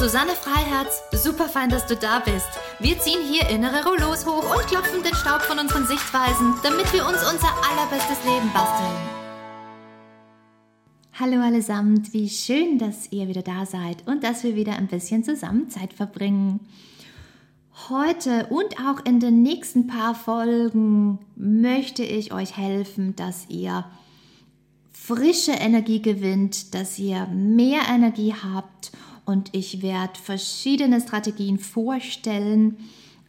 [0.00, 1.02] Susanne Freiherz.
[1.12, 2.48] Super fein, dass du da bist.
[2.78, 7.06] Wir ziehen hier innere Rollos hoch und klopfen den Staub von unseren Sichtweisen, damit wir
[7.06, 8.96] uns unser allerbestes Leben basteln.
[11.12, 15.22] Hallo allesamt, wie schön, dass ihr wieder da seid und dass wir wieder ein bisschen
[15.22, 16.60] zusammen Zeit verbringen.
[17.90, 23.84] Heute und auch in den nächsten paar Folgen möchte ich euch helfen, dass ihr
[24.94, 28.92] frische Energie gewinnt, dass ihr mehr Energie habt
[29.30, 32.78] und ich werde verschiedene Strategien vorstellen.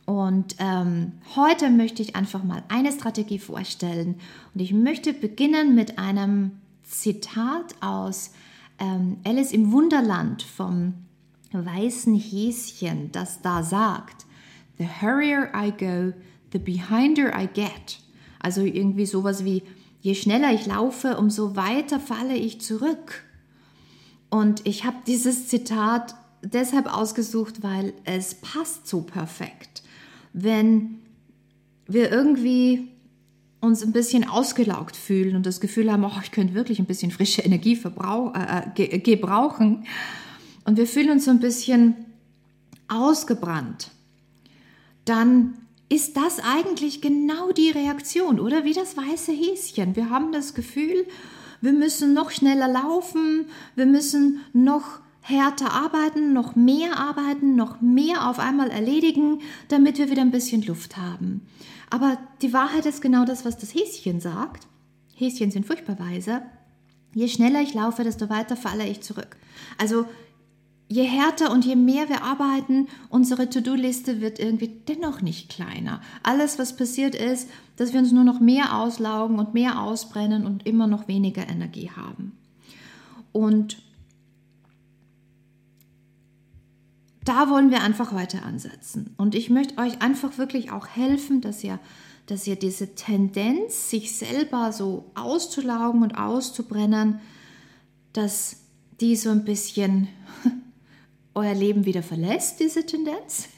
[0.05, 4.15] Und ähm, heute möchte ich einfach mal eine Strategie vorstellen.
[4.53, 8.31] Und ich möchte beginnen mit einem Zitat aus
[8.79, 10.95] ähm, Alice im Wunderland vom
[11.51, 14.25] weißen Häschen, das da sagt,
[14.79, 16.13] The hurrier I go,
[16.51, 17.99] the behinder I get.
[18.39, 19.61] Also irgendwie sowas wie,
[19.99, 23.23] je schneller ich laufe, umso weiter falle ich zurück.
[24.31, 29.83] Und ich habe dieses Zitat deshalb ausgesucht, weil es passt so perfekt.
[30.33, 30.99] Wenn
[31.85, 32.87] wir irgendwie
[33.59, 37.11] uns ein bisschen ausgelaugt fühlen und das Gefühl haben, oh, ich könnte wirklich ein bisschen
[37.11, 39.85] frische Energie äh, ge gebrauchen
[40.63, 41.95] und wir fühlen uns so ein bisschen
[42.87, 43.91] ausgebrannt,
[45.05, 45.57] dann
[45.89, 48.63] ist das eigentlich genau die Reaktion, oder?
[48.63, 49.97] Wie das weiße Häschen.
[49.97, 51.05] Wir haben das Gefühl,
[51.61, 53.45] wir müssen noch schneller laufen,
[53.75, 60.09] wir müssen noch härter arbeiten, noch mehr arbeiten, noch mehr auf einmal erledigen, damit wir
[60.09, 61.47] wieder ein bisschen Luft haben.
[61.89, 64.67] Aber die Wahrheit ist genau das, was das Häschen sagt.
[65.15, 66.41] Häschen sind furchtbar weise.
[67.13, 69.37] Je schneller ich laufe, desto weiter falle ich zurück.
[69.77, 70.05] Also
[70.91, 76.01] je härter und je mehr wir arbeiten, unsere To-Do-Liste wird irgendwie dennoch nicht kleiner.
[76.21, 80.65] Alles, was passiert ist, dass wir uns nur noch mehr auslaugen und mehr ausbrennen und
[80.65, 82.33] immer noch weniger Energie haben.
[83.31, 83.81] Und
[87.23, 89.13] da wollen wir einfach heute ansetzen.
[89.15, 91.79] Und ich möchte euch einfach wirklich auch helfen, dass ihr,
[92.25, 97.21] dass ihr diese Tendenz, sich selber so auszulaugen und auszubrennen,
[98.11, 98.57] dass
[98.99, 100.09] die so ein bisschen
[101.33, 103.47] euer Leben wieder verlässt, diese Tendenz.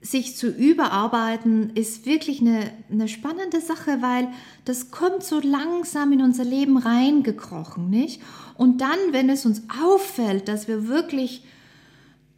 [0.00, 4.28] Sich zu überarbeiten ist wirklich eine, eine spannende Sache, weil
[4.64, 8.22] das kommt so langsam in unser Leben reingekrochen, nicht?
[8.56, 11.42] Und dann, wenn es uns auffällt, dass wir wirklich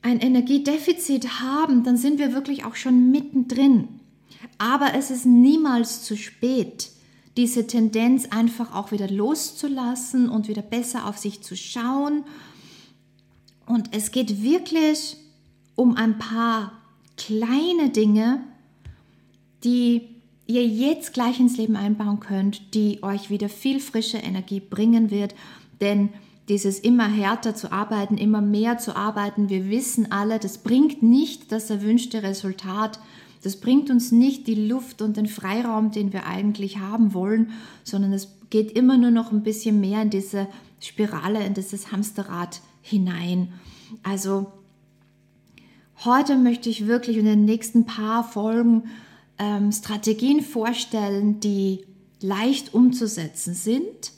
[0.00, 4.00] ein Energiedefizit haben, dann sind wir wirklich auch schon mittendrin.
[4.56, 6.90] Aber es ist niemals zu spät
[7.38, 12.24] diese Tendenz einfach auch wieder loszulassen und wieder besser auf sich zu schauen.
[13.64, 15.16] Und es geht wirklich
[15.76, 16.72] um ein paar
[17.16, 18.40] kleine Dinge,
[19.62, 20.16] die
[20.48, 25.36] ihr jetzt gleich ins Leben einbauen könnt, die euch wieder viel frische Energie bringen wird.
[25.80, 26.08] Denn
[26.48, 31.52] dieses immer härter zu arbeiten, immer mehr zu arbeiten, wir wissen alle, das bringt nicht
[31.52, 32.98] das erwünschte Resultat.
[33.42, 37.52] Das bringt uns nicht die Luft und den Freiraum, den wir eigentlich haben wollen,
[37.84, 40.48] sondern es geht immer nur noch ein bisschen mehr in diese
[40.80, 43.52] Spirale, in dieses Hamsterrad hinein.
[44.02, 44.52] Also
[46.04, 48.84] heute möchte ich wirklich in den nächsten paar Folgen
[49.38, 51.84] ähm, Strategien vorstellen, die
[52.20, 54.12] leicht umzusetzen sind.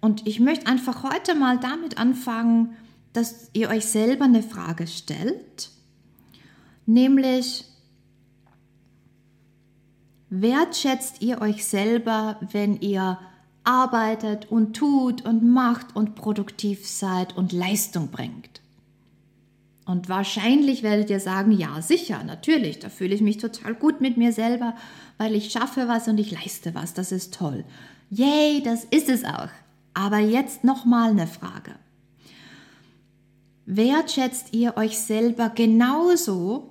[0.00, 2.76] Und ich möchte einfach heute mal damit anfangen,
[3.12, 5.70] dass ihr euch selber eine Frage stellt,
[6.86, 7.64] nämlich,
[10.30, 13.18] Wertschätzt ihr euch selber, wenn ihr
[13.64, 18.60] arbeitet und tut und macht und produktiv seid und Leistung bringt?
[19.86, 24.16] Und wahrscheinlich werdet ihr sagen, ja, sicher, natürlich, da fühle ich mich total gut mit
[24.18, 24.76] mir selber,
[25.18, 27.64] weil ich schaffe was und ich leiste was, das ist toll.
[28.08, 29.48] Yay, das ist es auch.
[29.94, 31.74] Aber jetzt nochmal eine Frage.
[33.66, 36.70] Wertschätzt ihr euch selber genauso,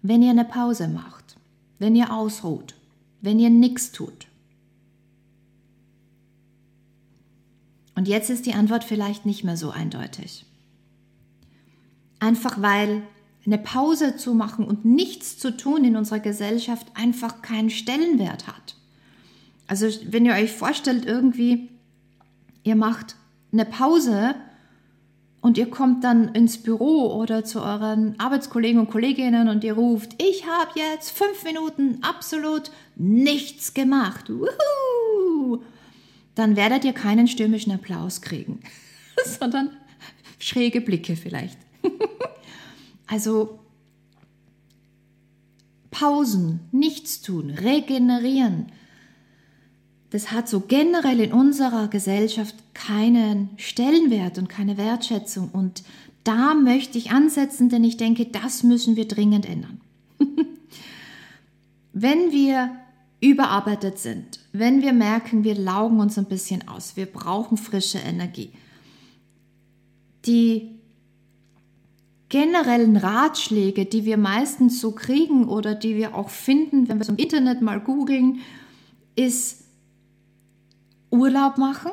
[0.00, 1.23] wenn ihr eine Pause macht?
[1.84, 2.74] Wenn ihr ausruht,
[3.20, 4.26] wenn ihr nichts tut?
[7.94, 10.46] Und jetzt ist die Antwort vielleicht nicht mehr so eindeutig.
[12.20, 13.02] Einfach weil
[13.44, 18.76] eine Pause zu machen und nichts zu tun in unserer Gesellschaft einfach keinen Stellenwert hat.
[19.66, 21.68] Also wenn ihr euch vorstellt, irgendwie,
[22.62, 23.16] ihr macht
[23.52, 24.34] eine Pause
[25.44, 30.12] und ihr kommt dann ins Büro oder zu euren Arbeitskollegen und Kolleginnen und ihr ruft,
[30.16, 34.30] ich habe jetzt fünf Minuten absolut nichts gemacht.
[34.30, 35.62] Woohoo!
[36.34, 38.60] Dann werdet ihr keinen stürmischen Applaus kriegen,
[39.38, 39.68] sondern
[40.38, 41.58] schräge Blicke vielleicht.
[43.06, 43.58] also
[45.90, 48.72] Pausen, nichts tun, regenerieren,
[50.14, 55.48] das hat so generell in unserer Gesellschaft keinen Stellenwert und keine Wertschätzung.
[55.52, 55.82] Und
[56.22, 59.80] da möchte ich ansetzen, denn ich denke, das müssen wir dringend ändern.
[61.92, 62.70] wenn wir
[63.20, 68.52] überarbeitet sind, wenn wir merken, wir laugen uns ein bisschen aus, wir brauchen frische Energie,
[70.26, 70.78] die
[72.28, 77.10] generellen Ratschläge, die wir meistens so kriegen oder die wir auch finden, wenn wir so
[77.10, 78.38] im Internet mal googeln,
[79.16, 79.63] ist,
[81.14, 81.92] Urlaub machen.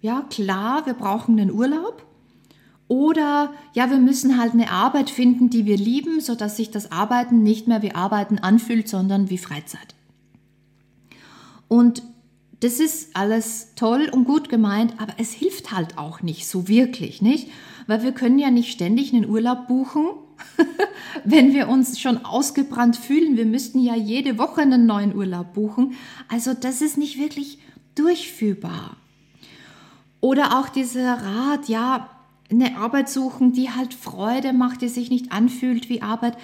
[0.00, 2.04] Ja, klar, wir brauchen einen Urlaub.
[2.88, 7.42] Oder ja, wir müssen halt eine Arbeit finden, die wir lieben, sodass sich das Arbeiten
[7.42, 9.94] nicht mehr wie Arbeiten anfühlt, sondern wie Freizeit.
[11.68, 12.02] Und
[12.60, 17.20] das ist alles toll und gut gemeint, aber es hilft halt auch nicht so wirklich,
[17.20, 17.50] nicht?
[17.86, 20.06] Weil wir können ja nicht ständig einen Urlaub buchen,
[21.24, 23.36] wenn wir uns schon ausgebrannt fühlen.
[23.36, 25.94] Wir müssten ja jede Woche einen neuen Urlaub buchen.
[26.28, 27.58] Also das ist nicht wirklich
[27.96, 28.96] durchführbar.
[30.20, 32.08] Oder auch dieser Rat, ja,
[32.50, 36.36] eine Arbeit suchen, die halt Freude macht, die sich nicht anfühlt wie Arbeit.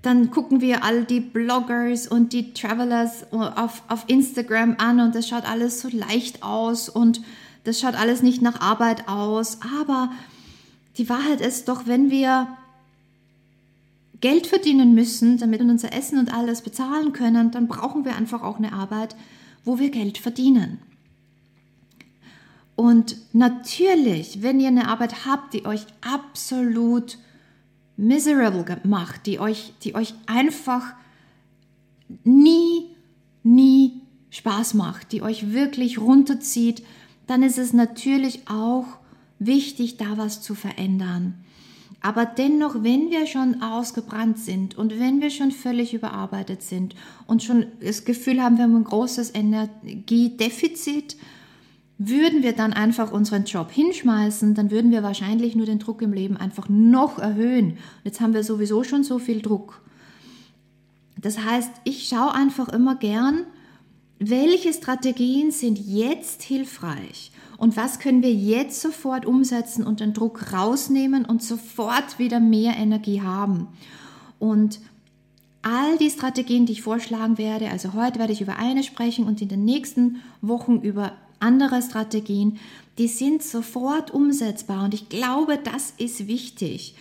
[0.00, 5.28] Dann gucken wir all die Bloggers und die Travelers auf, auf Instagram an und das
[5.28, 7.20] schaut alles so leicht aus und
[7.64, 9.58] das schaut alles nicht nach Arbeit aus.
[9.78, 10.10] Aber
[10.96, 12.48] die Wahrheit ist doch, wenn wir
[14.22, 18.42] Geld verdienen müssen, damit wir unser Essen und alles bezahlen können, dann brauchen wir einfach
[18.42, 19.14] auch eine Arbeit,
[19.64, 20.78] wo wir Geld verdienen.
[22.76, 27.18] Und natürlich, wenn ihr eine Arbeit habt, die euch absolut
[27.96, 30.94] miserable macht, die euch, die euch einfach
[32.24, 32.86] nie,
[33.42, 36.82] nie Spaß macht, die euch wirklich runterzieht,
[37.26, 38.86] dann ist es natürlich auch
[39.40, 41.41] wichtig, da was zu verändern.
[42.02, 46.96] Aber dennoch, wenn wir schon ausgebrannt sind und wenn wir schon völlig überarbeitet sind
[47.26, 51.16] und schon das Gefühl haben, wir haben ein großes Energiedefizit,
[51.98, 56.12] würden wir dann einfach unseren Job hinschmeißen, dann würden wir wahrscheinlich nur den Druck im
[56.12, 57.72] Leben einfach noch erhöhen.
[57.72, 59.80] Und jetzt haben wir sowieso schon so viel Druck.
[61.20, 63.44] Das heißt, ich schaue einfach immer gern,
[64.18, 67.31] welche Strategien sind jetzt hilfreich
[67.62, 72.76] und was können wir jetzt sofort umsetzen und den Druck rausnehmen und sofort wieder mehr
[72.76, 73.68] Energie haben.
[74.40, 74.80] Und
[75.62, 79.40] all die Strategien, die ich vorschlagen werde, also heute werde ich über eine sprechen und
[79.40, 82.58] in den nächsten Wochen über andere Strategien,
[82.98, 84.82] die sind sofort umsetzbar.
[84.82, 86.96] Und ich glaube, das ist wichtig,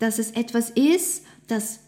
[0.00, 1.78] dass es etwas ist, das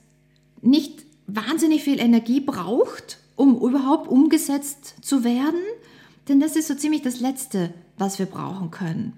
[0.60, 5.58] nicht wahnsinnig viel Energie braucht, um überhaupt umgesetzt zu werden.
[6.28, 9.12] Denn das ist so ziemlich das Letzte, was wir brauchen können.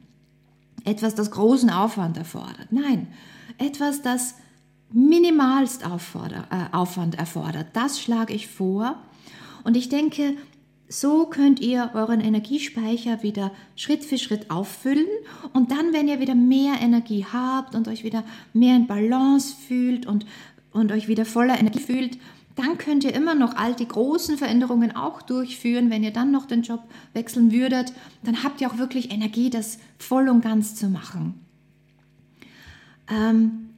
[0.85, 2.69] Etwas, das großen Aufwand erfordert.
[2.71, 3.07] Nein,
[3.57, 4.35] etwas, das
[4.93, 5.89] minimalst äh,
[6.71, 7.69] Aufwand erfordert.
[7.73, 8.97] Das schlage ich vor.
[9.65, 10.37] Und ich denke,
[10.87, 15.07] so könnt ihr euren Energiespeicher wieder Schritt für Schritt auffüllen
[15.55, 18.23] und dann, wenn ihr wieder mehr Energie habt und euch wieder
[18.53, 20.27] mehr in Balance fühlt und,
[20.73, 22.19] und euch wieder voller Energie fühlt,
[22.56, 25.91] dann könnt ihr immer noch all die großen Veränderungen auch durchführen.
[25.91, 26.82] Wenn ihr dann noch den Job
[27.13, 27.93] wechseln würdet,
[28.23, 31.41] dann habt ihr auch wirklich Energie, das voll und ganz zu machen.
[33.08, 33.70] Ähm,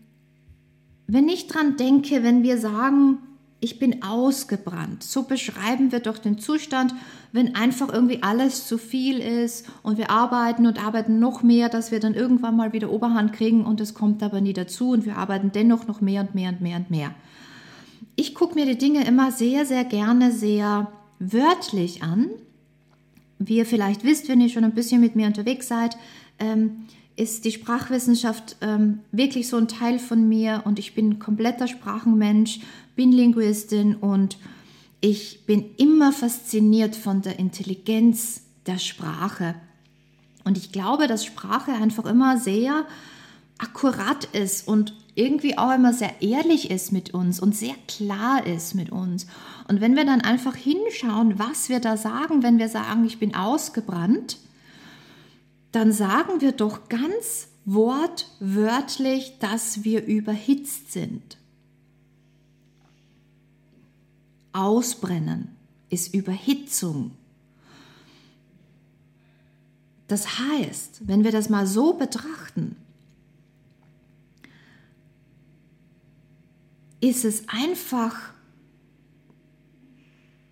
[1.06, 3.18] wenn ich dran denke, wenn wir sagen,
[3.60, 6.94] ich bin ausgebrannt, so beschreiben wir doch den Zustand,
[7.32, 11.90] wenn einfach irgendwie alles zu viel ist und wir arbeiten und arbeiten noch mehr, dass
[11.90, 15.16] wir dann irgendwann mal wieder Oberhand kriegen und es kommt aber nie dazu und wir
[15.16, 17.14] arbeiten dennoch noch mehr und mehr und mehr und mehr
[18.16, 22.30] ich gucke mir die Dinge immer sehr, sehr gerne sehr wörtlich an.
[23.38, 25.96] Wie ihr vielleicht wisst, wenn ihr schon ein bisschen mit mir unterwegs seid,
[26.38, 31.68] ähm, ist die Sprachwissenschaft ähm, wirklich so ein Teil von mir und ich bin kompletter
[31.68, 32.60] Sprachenmensch,
[32.94, 34.38] bin Linguistin und
[35.00, 39.54] ich bin immer fasziniert von der Intelligenz der Sprache.
[40.44, 42.86] Und ich glaube, dass Sprache einfach immer sehr
[43.58, 48.74] akkurat ist und irgendwie auch immer sehr ehrlich ist mit uns und sehr klar ist
[48.74, 49.26] mit uns.
[49.66, 53.34] Und wenn wir dann einfach hinschauen, was wir da sagen, wenn wir sagen, ich bin
[53.34, 54.38] ausgebrannt,
[55.72, 61.38] dann sagen wir doch ganz wortwörtlich, dass wir überhitzt sind.
[64.52, 65.48] Ausbrennen
[65.88, 67.12] ist Überhitzung.
[70.08, 72.76] Das heißt, wenn wir das mal so betrachten,
[77.08, 78.16] ist es einfach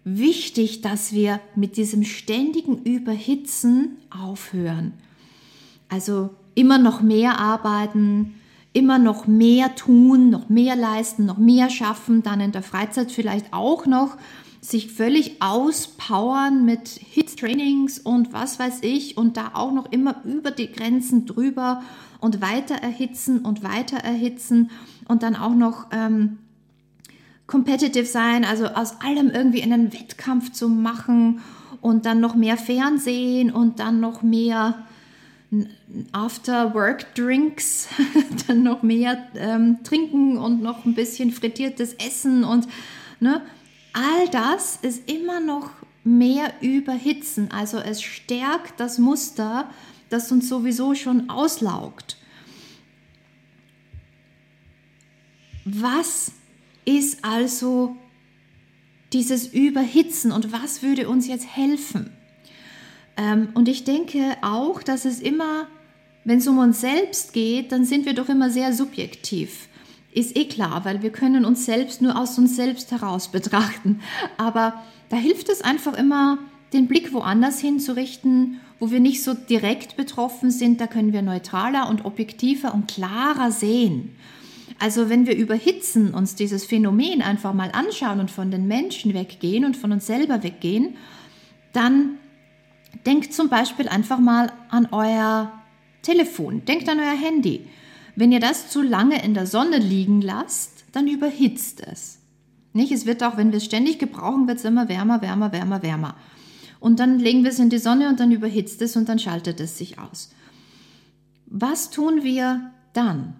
[0.05, 4.93] wichtig, dass wir mit diesem ständigen Überhitzen aufhören.
[5.89, 8.35] Also immer noch mehr arbeiten,
[8.73, 13.53] immer noch mehr tun, noch mehr leisten, noch mehr schaffen, dann in der Freizeit vielleicht
[13.53, 14.17] auch noch
[14.61, 20.51] sich völlig auspowern mit Hit-Trainings und was weiß ich und da auch noch immer über
[20.51, 21.83] die Grenzen drüber
[22.21, 24.71] und weiter erhitzen und weiter erhitzen
[25.07, 26.39] und dann auch noch ähm,
[27.47, 31.41] competitive sein, also aus allem irgendwie einen Wettkampf zu machen
[31.81, 34.87] und dann noch mehr Fernsehen und dann noch mehr
[36.13, 37.89] After-Work-Drinks,
[38.47, 42.67] dann noch mehr ähm, trinken und noch ein bisschen frittiertes Essen und
[43.21, 43.43] ne,
[43.93, 45.71] all das ist immer noch
[46.03, 47.51] mehr überhitzen.
[47.51, 49.71] Also es stärkt das Muster,
[50.11, 52.17] das uns sowieso schon auslaugt.
[55.65, 56.33] Was
[56.85, 57.97] ist also
[59.13, 62.11] dieses Überhitzen und was würde uns jetzt helfen?
[63.17, 65.69] Ähm, und ich denke auch, dass es immer,
[66.25, 69.69] wenn es um uns selbst geht, dann sind wir doch immer sehr subjektiv.
[70.13, 74.01] Ist eh klar, weil wir können uns selbst nur aus uns selbst heraus betrachten.
[74.37, 76.39] Aber da hilft es einfach immer,
[76.73, 80.81] den Blick woanders hinzurichten, wo wir nicht so direkt betroffen sind.
[80.81, 84.17] Da können wir neutraler und objektiver und klarer sehen.
[84.79, 89.65] Also wenn wir überhitzen, uns dieses Phänomen einfach mal anschauen und von den Menschen weggehen
[89.65, 90.97] und von uns selber weggehen,
[91.73, 92.19] dann
[93.07, 95.53] denkt zum Beispiel einfach mal an euer
[96.03, 97.67] Telefon, denkt an euer Handy.
[98.17, 102.19] Wenn ihr das zu lange in der Sonne liegen lasst, dann überhitzt es.
[102.73, 102.93] Nicht?
[102.93, 106.17] Es wird auch, wenn wir es ständig gebrauchen, wird es immer wärmer, wärmer, wärmer, wärmer.
[106.81, 109.59] Und dann legen wir es in die Sonne und dann überhitzt es und dann schaltet
[109.61, 110.31] es sich aus.
[111.47, 113.37] Was tun wir dann?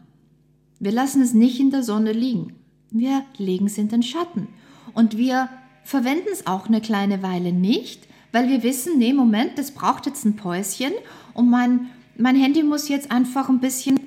[0.85, 2.53] Wir lassen es nicht in der Sonne liegen.
[2.91, 4.49] Wir legen es in den Schatten.
[4.93, 5.49] Und wir
[5.83, 10.27] verwenden es auch eine kleine Weile nicht, weil wir wissen, nee, Moment, das braucht jetzt
[10.27, 10.93] ein Päuschen
[11.33, 11.87] und mein,
[12.19, 13.99] mein Handy muss jetzt einfach ein bisschen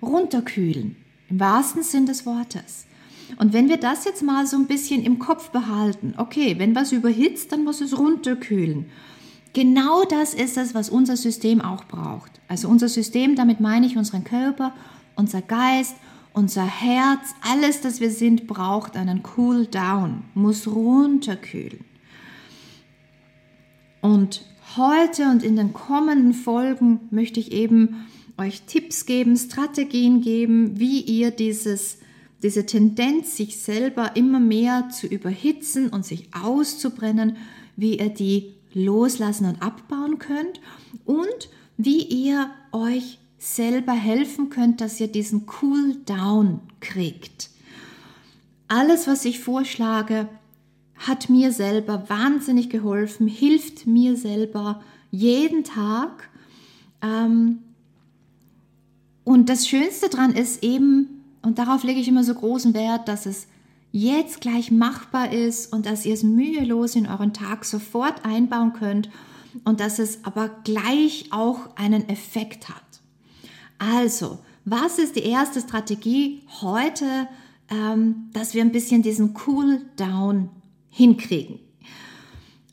[0.00, 0.94] runterkühlen.
[1.28, 2.86] Im wahrsten Sinn des Wortes.
[3.38, 6.92] Und wenn wir das jetzt mal so ein bisschen im Kopf behalten, okay, wenn was
[6.92, 8.86] überhitzt, dann muss es runterkühlen.
[9.52, 12.40] Genau das ist es, was unser System auch braucht.
[12.46, 14.72] Also unser System, damit meine ich unseren Körper
[15.16, 15.96] unser Geist,
[16.32, 21.84] unser Herz, alles, das wir sind, braucht einen Cool Down, muss runterkühlen.
[24.00, 24.44] Und
[24.76, 28.06] heute und in den kommenden Folgen möchte ich eben
[28.38, 31.98] euch Tipps geben, Strategien geben, wie ihr dieses,
[32.42, 37.36] diese Tendenz, sich selber immer mehr zu überhitzen und sich auszubrennen,
[37.76, 40.60] wie ihr die loslassen und abbauen könnt
[41.04, 47.50] und wie ihr euch selber helfen könnt, dass ihr diesen Cool Down kriegt.
[48.68, 50.28] Alles, was ich vorschlage,
[50.94, 54.80] hat mir selber wahnsinnig geholfen, hilft mir selber
[55.10, 56.30] jeden Tag.
[57.02, 57.58] Ähm,
[59.24, 63.26] und das Schönste daran ist eben, und darauf lege ich immer so großen Wert, dass
[63.26, 63.48] es
[63.90, 69.10] jetzt gleich machbar ist und dass ihr es mühelos in euren Tag sofort einbauen könnt
[69.64, 72.91] und dass es aber gleich auch einen Effekt hat.
[73.90, 77.26] Also, was ist die erste Strategie heute,
[77.68, 80.50] ähm, dass wir ein bisschen diesen Cool Down
[80.88, 81.58] hinkriegen?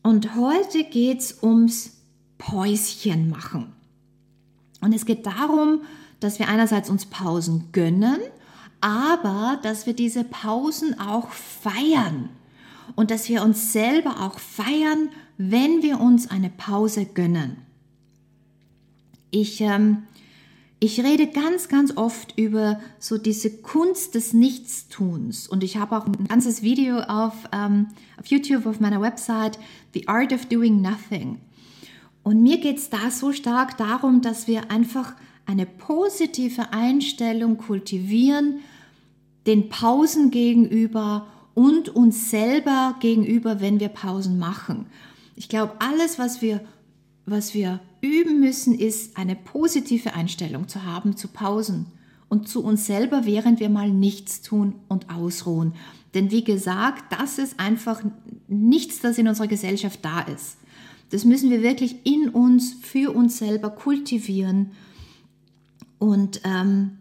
[0.04, 1.98] Und heute geht es ums
[2.38, 3.74] Päuschen machen.
[4.82, 5.82] Und es geht darum,
[6.20, 8.20] dass wir einerseits uns Pausen gönnen,
[8.80, 12.30] aber dass wir diese Pausen auch feiern
[12.96, 17.58] und dass wir uns selber auch feiern, wenn wir uns eine Pause gönnen.
[19.32, 20.04] Ich ähm,
[20.80, 26.06] ich rede ganz, ganz oft über so diese Kunst des Nichtstuns und ich habe auch
[26.06, 29.60] ein ganzes Video auf, ähm, auf YouTube auf meiner Website,
[29.94, 31.40] The Art of Doing Nothing.
[32.24, 35.14] Und mir geht es da so stark darum, dass wir einfach
[35.46, 38.60] eine positive Einstellung kultivieren,
[39.48, 44.86] den Pausen gegenüber und uns selber gegenüber, wenn wir Pausen machen.
[45.36, 46.62] Ich glaube, alles, was wir,
[47.30, 51.88] was wir üben müssen, ist eine positive Einstellung zu haben zu Pausen
[52.30, 55.74] und zu uns selber, während wir mal nichts tun und ausruhen.
[56.14, 58.02] Denn wie gesagt, das ist einfach
[58.48, 60.58] nichts, das in unserer Gesellschaft da ist.
[61.10, 64.72] Das müssen wir wirklich in uns, für uns selber kultivieren.
[65.98, 67.00] Und ähm,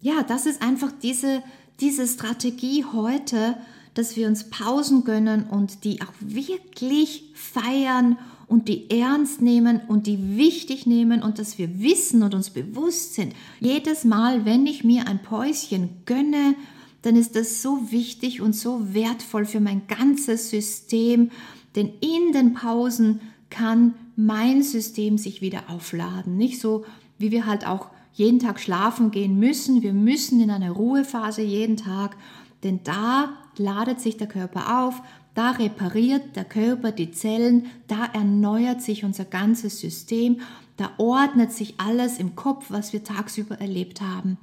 [0.00, 1.42] ja, das ist einfach diese,
[1.80, 3.56] diese Strategie heute,
[3.94, 8.16] dass wir uns Pausen gönnen und die auch wirklich feiern
[8.48, 13.14] und die ernst nehmen und die wichtig nehmen und dass wir wissen und uns bewusst
[13.14, 13.34] sind.
[13.60, 16.54] Jedes Mal, wenn ich mir ein Päuschen gönne,
[17.02, 21.30] dann ist das so wichtig und so wertvoll für mein ganzes System,
[21.74, 26.36] denn in den Pausen kann mein System sich wieder aufladen.
[26.36, 26.84] Nicht so,
[27.18, 29.82] wie wir halt auch jeden Tag schlafen gehen müssen.
[29.82, 32.16] Wir müssen in eine Ruhephase jeden Tag,
[32.64, 35.02] denn da ladet sich der Körper auf,
[35.36, 40.40] da repariert der Körper die Zellen, da erneuert sich unser ganzes System,
[40.78, 44.38] da ordnet sich alles im Kopf, was wir tagsüber erlebt haben.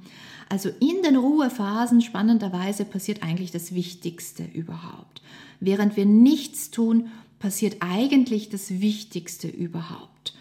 [0.48, 5.20] Also in den Ruhephasen spannenderweise passiert eigentlich das Wichtigste überhaupt.
[5.58, 7.08] Während wir nichts tun,
[7.40, 10.34] passiert eigentlich das Wichtigste überhaupt.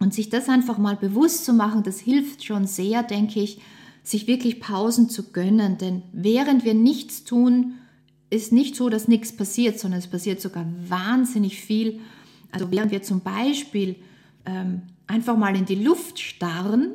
[0.00, 3.60] Und sich das einfach mal bewusst zu machen, das hilft schon sehr, denke ich,
[4.02, 5.78] sich wirklich Pausen zu gönnen.
[5.78, 7.74] Denn während wir nichts tun,
[8.32, 12.00] ist nicht so, dass nichts passiert, sondern es passiert sogar wahnsinnig viel.
[12.50, 13.96] Also während wir zum Beispiel
[14.46, 16.92] ähm, einfach mal in die Luft starren,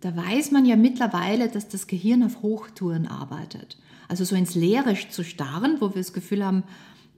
[0.00, 3.78] da weiß man ja mittlerweile, dass das Gehirn auf Hochtouren arbeitet.
[4.08, 6.64] Also so ins Leere zu starren, wo wir das Gefühl haben,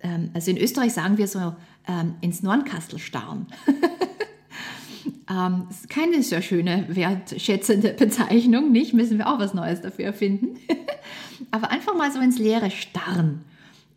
[0.00, 1.54] ähm, also in Österreich sagen wir so
[1.86, 3.46] ähm, ins Nornkastel starren.
[5.30, 8.94] ähm, ist keine sehr schöne, wertschätzende Bezeichnung, nicht?
[8.94, 10.58] Müssen wir auch was Neues dafür erfinden.
[11.50, 13.44] Aber einfach mal so ins Leere starren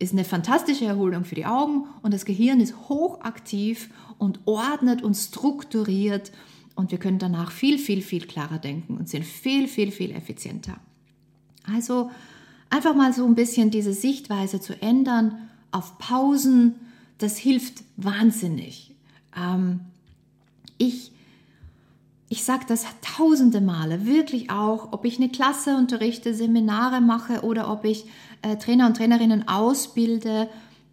[0.02, 5.14] ist eine fantastische Erholung für die Augen und das Gehirn ist hochaktiv und ordnet und
[5.14, 6.32] strukturiert
[6.74, 10.76] und wir können danach viel, viel, viel klarer denken und sind viel, viel, viel effizienter.
[11.72, 12.10] Also
[12.68, 16.74] einfach mal so ein bisschen diese Sichtweise zu ändern auf Pausen,
[17.18, 18.96] das hilft wahnsinnig.
[19.36, 19.80] Ähm,
[20.78, 21.12] ich
[22.32, 27.70] ich sage das tausende Male, wirklich auch, ob ich eine Klasse unterrichte, Seminare mache oder
[27.70, 28.06] ob ich
[28.40, 30.48] äh, Trainer und Trainerinnen ausbilde.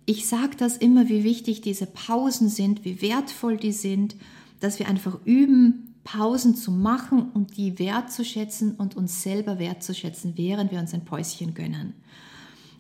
[0.06, 4.18] Ich sage das immer, wie wichtig diese Pausen sind, wie wertvoll die sind,
[4.60, 10.72] dass wir einfach üben, Pausen zu machen und die wertzuschätzen und uns selber wertzuschätzen, während
[10.74, 11.94] wir uns ein Päuschen gönnen.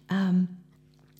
[0.10, 0.50] Ähm,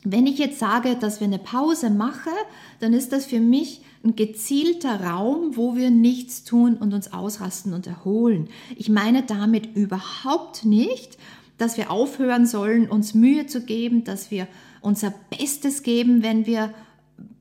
[0.04, 2.34] wenn ich jetzt sage, dass wir eine Pause machen,
[2.82, 7.74] dann ist das für mich ein gezielter Raum, wo wir nichts tun und uns ausrasten
[7.74, 8.48] und erholen.
[8.78, 11.18] Ich meine damit überhaupt nicht,
[11.58, 14.48] dass wir aufhören sollen, uns Mühe zu geben, dass wir
[14.82, 16.74] unser Bestes geben, wenn wir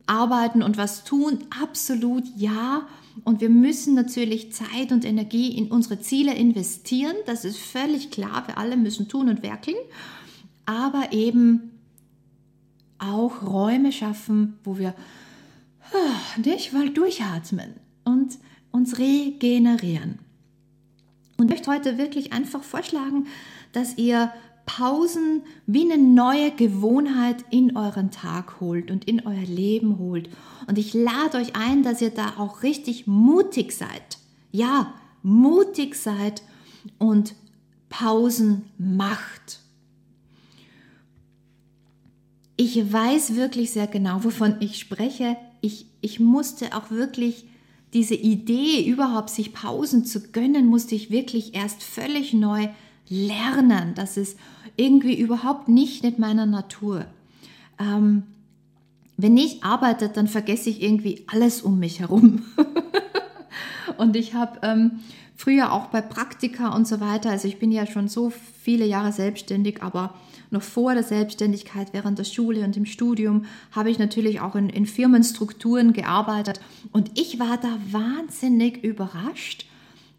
[0.07, 1.39] arbeiten und was tun.
[1.63, 2.89] Absolut ja.
[3.25, 7.15] Und wir müssen natürlich Zeit und Energie in unsere Ziele investieren.
[7.27, 8.45] Das ist völlig klar.
[8.47, 9.77] Wir alle müssen tun und werkeln.
[10.67, 11.71] Aber eben
[12.99, 14.95] auch Räume schaffen, wo wir
[15.93, 17.75] ah, nicht mal durchatmen
[18.05, 18.39] und
[18.71, 20.19] uns regenerieren.
[21.37, 23.27] Und ich möchte heute wirklich einfach vorschlagen,
[23.73, 24.33] dass ihr
[24.67, 30.29] Pausen wie eine neue Gewohnheit in euren Tag holt und in euer Leben holt.
[30.67, 34.19] Und ich lade euch ein, dass ihr da auch richtig mutig seid.
[34.51, 36.43] Ja, mutig seid
[36.99, 37.35] und
[37.89, 39.61] Pausen macht
[42.61, 45.37] ich weiß wirklich sehr genau, wovon ich spreche.
[45.61, 47.47] Ich, ich musste auch wirklich
[47.93, 52.69] diese Idee, überhaupt sich Pausen zu gönnen, musste ich wirklich erst völlig neu
[53.09, 53.95] lernen.
[53.95, 54.39] Das ist
[54.77, 57.07] irgendwie überhaupt nicht mit meiner Natur.
[57.79, 58.25] Ähm,
[59.17, 62.45] wenn ich arbeite, dann vergesse ich irgendwie alles um mich herum.
[63.97, 65.01] und ich habe ähm,
[65.35, 68.31] früher auch bei Praktika und so weiter, also ich bin ja schon so
[68.63, 70.15] viele Jahre selbstständig, aber
[70.51, 74.69] noch vor der Selbstständigkeit, während der Schule und im Studium, habe ich natürlich auch in,
[74.69, 76.61] in Firmenstrukturen gearbeitet.
[76.93, 79.67] Und ich war da wahnsinnig überrascht,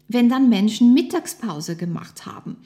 [0.08, 2.56] wenn dann Menschen Mittagspause gemacht haben.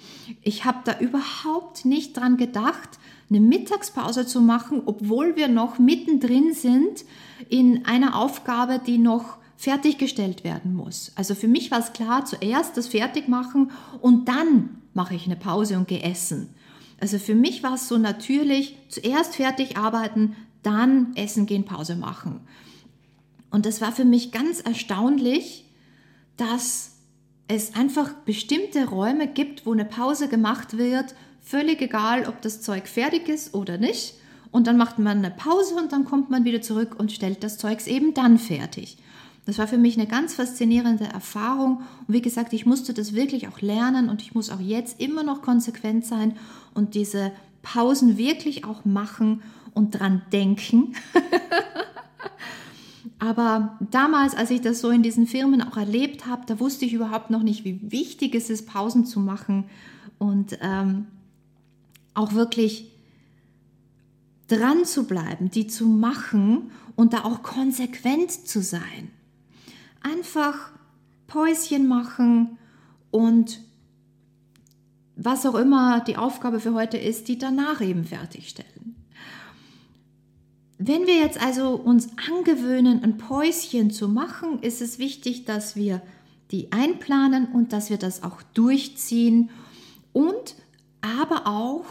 [0.43, 2.99] Ich habe da überhaupt nicht dran gedacht,
[3.29, 7.05] eine Mittagspause zu machen, obwohl wir noch mittendrin sind
[7.49, 11.13] in einer Aufgabe, die noch fertiggestellt werden muss.
[11.17, 15.77] Also für mich war es klar, zuerst das Fertigmachen und dann mache ich eine Pause
[15.77, 16.49] und gehe essen.
[17.05, 22.41] Also für mich war es so natürlich, zuerst fertig arbeiten, dann essen gehen, Pause machen.
[23.51, 25.67] Und das war für mich ganz erstaunlich,
[26.39, 26.93] dass
[27.47, 32.89] es einfach bestimmte Räume gibt, wo eine Pause gemacht wird, völlig egal, ob das Zeug
[32.89, 34.15] fertig ist oder nicht.
[34.51, 37.59] Und dann macht man eine Pause und dann kommt man wieder zurück und stellt das
[37.59, 38.97] Zeugs eben dann fertig.
[39.47, 41.83] Das war für mich eine ganz faszinierende Erfahrung.
[42.07, 45.23] Und wie gesagt, ich musste das wirklich auch lernen und ich muss auch jetzt immer
[45.23, 46.37] noch konsequent sein
[46.73, 47.31] und diese
[47.63, 49.43] Pausen wirklich auch machen
[49.75, 50.95] und dran denken.
[53.19, 56.93] Aber damals, als ich das so in diesen Firmen auch erlebt habe, da wusste ich
[56.93, 59.65] überhaupt noch nicht, wie wichtig es ist, Pausen zu machen
[60.19, 61.07] und ähm,
[62.13, 62.91] auch wirklich
[64.49, 69.11] dran zu bleiben, die zu machen und da auch konsequent zu sein.
[70.05, 70.71] Einfach
[71.27, 72.59] Päuschen machen
[73.11, 73.61] und
[75.17, 78.95] was auch immer die Aufgabe für heute ist, die danach eben fertigstellen.
[80.79, 86.03] Wenn wir jetzt also uns angewöhnen, ein Päuschen zu machen, ist es wichtig, dass wir
[86.51, 89.51] die einplanen und dass wir das auch durchziehen
[90.13, 90.57] und
[91.01, 91.85] aber auch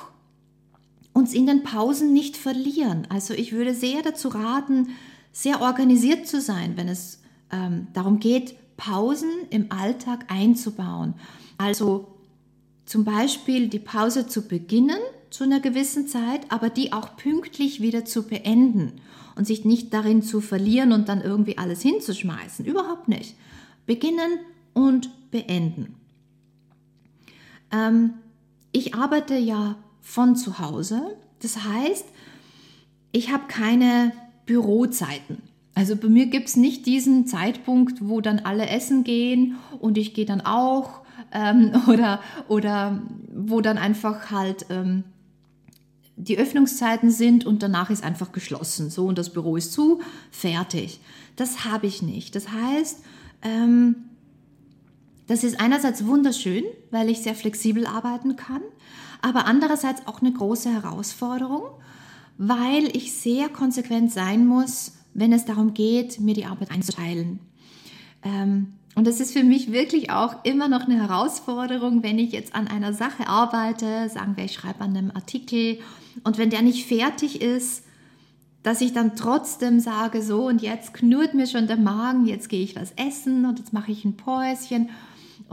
[1.14, 3.08] uns in den Pausen nicht verlieren.
[3.10, 4.90] Also ich würde sehr dazu raten,
[5.32, 7.23] sehr organisiert zu sein, wenn es
[7.54, 11.14] ähm, darum geht, Pausen im Alltag einzubauen.
[11.58, 12.08] Also
[12.86, 18.06] zum Beispiel die Pause zu beginnen zu einer gewissen Zeit, aber die auch pünktlich wieder
[18.06, 18.94] zu beenden
[19.36, 22.66] und sich nicht darin zu verlieren und dann irgendwie alles hinzuschmeißen.
[22.66, 23.36] Überhaupt nicht.
[23.86, 24.40] Beginnen
[24.74, 25.96] und beenden.
[27.72, 28.16] Ähm,
[28.72, 31.18] ich arbeite ja von zu Hause.
[31.42, 32.06] Das heißt,
[33.12, 34.12] ich habe keine
[34.46, 35.42] Bürozeiten.
[35.76, 40.14] Also bei mir gibt es nicht diesen Zeitpunkt, wo dann alle essen gehen und ich
[40.14, 43.02] gehe dann auch ähm, oder, oder
[43.34, 45.04] wo dann einfach halt ähm,
[46.16, 48.90] die Öffnungszeiten sind und danach ist einfach geschlossen.
[48.90, 51.00] So und das Büro ist zu, fertig.
[51.36, 52.36] Das habe ich nicht.
[52.36, 53.00] Das heißt,
[53.42, 53.96] ähm,
[55.28, 58.62] das ist einerseits wunderschön, weil ich sehr flexibel arbeiten kann,
[59.22, 61.64] aber andererseits auch eine große Herausforderung,
[62.38, 67.40] weil ich sehr konsequent sein muss, wenn es darum geht, mir die Arbeit einzuteilen.
[68.24, 72.54] Ähm, und das ist für mich wirklich auch immer noch eine Herausforderung, wenn ich jetzt
[72.54, 75.80] an einer Sache arbeite, sagen wir, ich schreibe an einem Artikel
[76.24, 77.84] und wenn der nicht fertig ist,
[78.62, 82.64] dass ich dann trotzdem sage, so und jetzt knurrt mir schon der Magen, jetzt gehe
[82.64, 84.90] ich was essen und jetzt mache ich ein Päuschen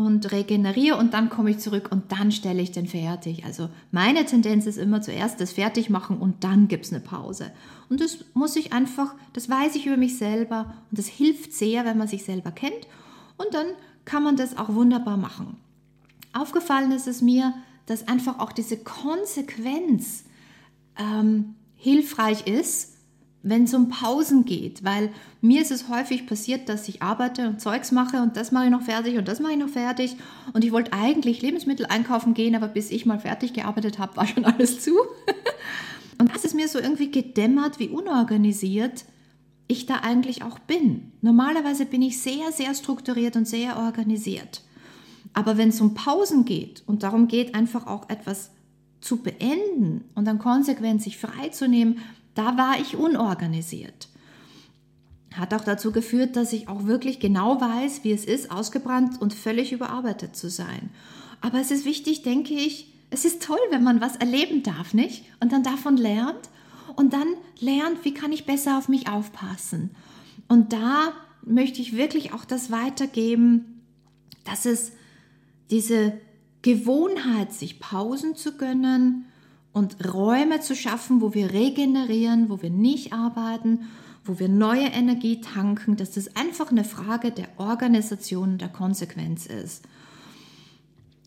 [0.00, 3.44] und regeneriere und dann komme ich zurück und dann stelle ich den fertig.
[3.44, 7.52] Also meine Tendenz ist immer zuerst das fertig machen und dann gibt es eine Pause.
[7.90, 11.84] Und das muss ich einfach, das weiß ich über mich selber und das hilft sehr,
[11.84, 12.86] wenn man sich selber kennt
[13.36, 13.66] und dann
[14.06, 15.58] kann man das auch wunderbar machen.
[16.32, 17.52] Aufgefallen ist es mir,
[17.84, 20.24] dass einfach auch diese Konsequenz
[20.96, 22.96] ähm, hilfreich ist,
[23.42, 27.60] wenn es um Pausen geht, weil mir ist es häufig passiert, dass ich arbeite und
[27.60, 30.16] Zeugs mache und das mache ich noch fertig und das mache ich noch fertig
[30.52, 34.26] und ich wollte eigentlich Lebensmittel einkaufen gehen, aber bis ich mal fertig gearbeitet habe, war
[34.26, 34.92] schon alles zu.
[36.18, 39.04] und das ist mir so irgendwie gedämmert, wie unorganisiert
[39.68, 41.12] ich da eigentlich auch bin.
[41.22, 44.62] Normalerweise bin ich sehr, sehr strukturiert und sehr organisiert.
[45.32, 48.50] Aber wenn es um Pausen geht und darum geht, einfach auch etwas
[49.00, 51.98] zu beenden und dann konsequent sich freizunehmen,
[52.40, 54.08] da war ich unorganisiert.
[55.34, 59.34] Hat auch dazu geführt, dass ich auch wirklich genau weiß, wie es ist, ausgebrannt und
[59.34, 60.88] völlig überarbeitet zu sein.
[61.42, 65.24] Aber es ist wichtig, denke ich, es ist toll, wenn man was erleben darf, nicht?
[65.40, 66.48] Und dann davon lernt
[66.96, 69.90] und dann lernt, wie kann ich besser auf mich aufpassen.
[70.48, 73.82] Und da möchte ich wirklich auch das weitergeben,
[74.44, 74.92] dass es
[75.70, 76.14] diese
[76.62, 79.26] Gewohnheit, sich Pausen zu gönnen
[79.72, 83.88] und Räume zu schaffen, wo wir regenerieren, wo wir nicht arbeiten,
[84.24, 89.84] wo wir neue Energie tanken, dass das einfach eine Frage der Organisation der Konsequenz ist.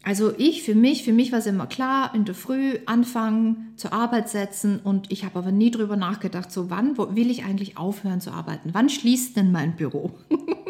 [0.06, 3.94] Also ich für mich, für mich war es immer klar, in der Früh anfangen, zur
[3.94, 8.20] Arbeit setzen und ich habe aber nie drüber nachgedacht, so wann will ich eigentlich aufhören
[8.20, 8.70] zu arbeiten?
[8.74, 10.12] Wann schließt denn mein Büro?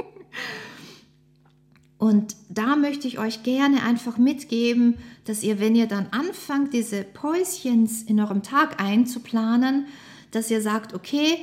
[2.04, 7.06] und da möchte ich euch gerne einfach mitgeben, dass ihr, wenn ihr dann anfangt, diese
[7.06, 9.86] Päuschens in eurem Tag einzuplanen,
[10.32, 11.38] dass ihr sagt, okay,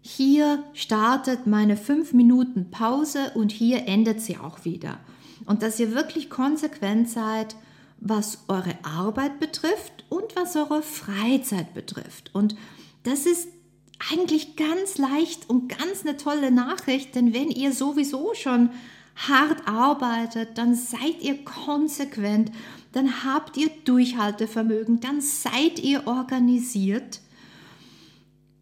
[0.00, 4.98] hier startet meine fünf Minuten Pause und hier endet sie auch wieder
[5.44, 7.54] und dass ihr wirklich konsequent seid,
[8.00, 12.30] was eure Arbeit betrifft und was eure Freizeit betrifft.
[12.32, 12.56] Und
[13.02, 13.48] das ist
[14.10, 18.70] eigentlich ganz leicht und ganz eine tolle Nachricht, denn wenn ihr sowieso schon
[19.26, 22.52] hart arbeitet, dann seid ihr konsequent,
[22.92, 27.20] dann habt ihr Durchhaltevermögen, dann seid ihr organisiert,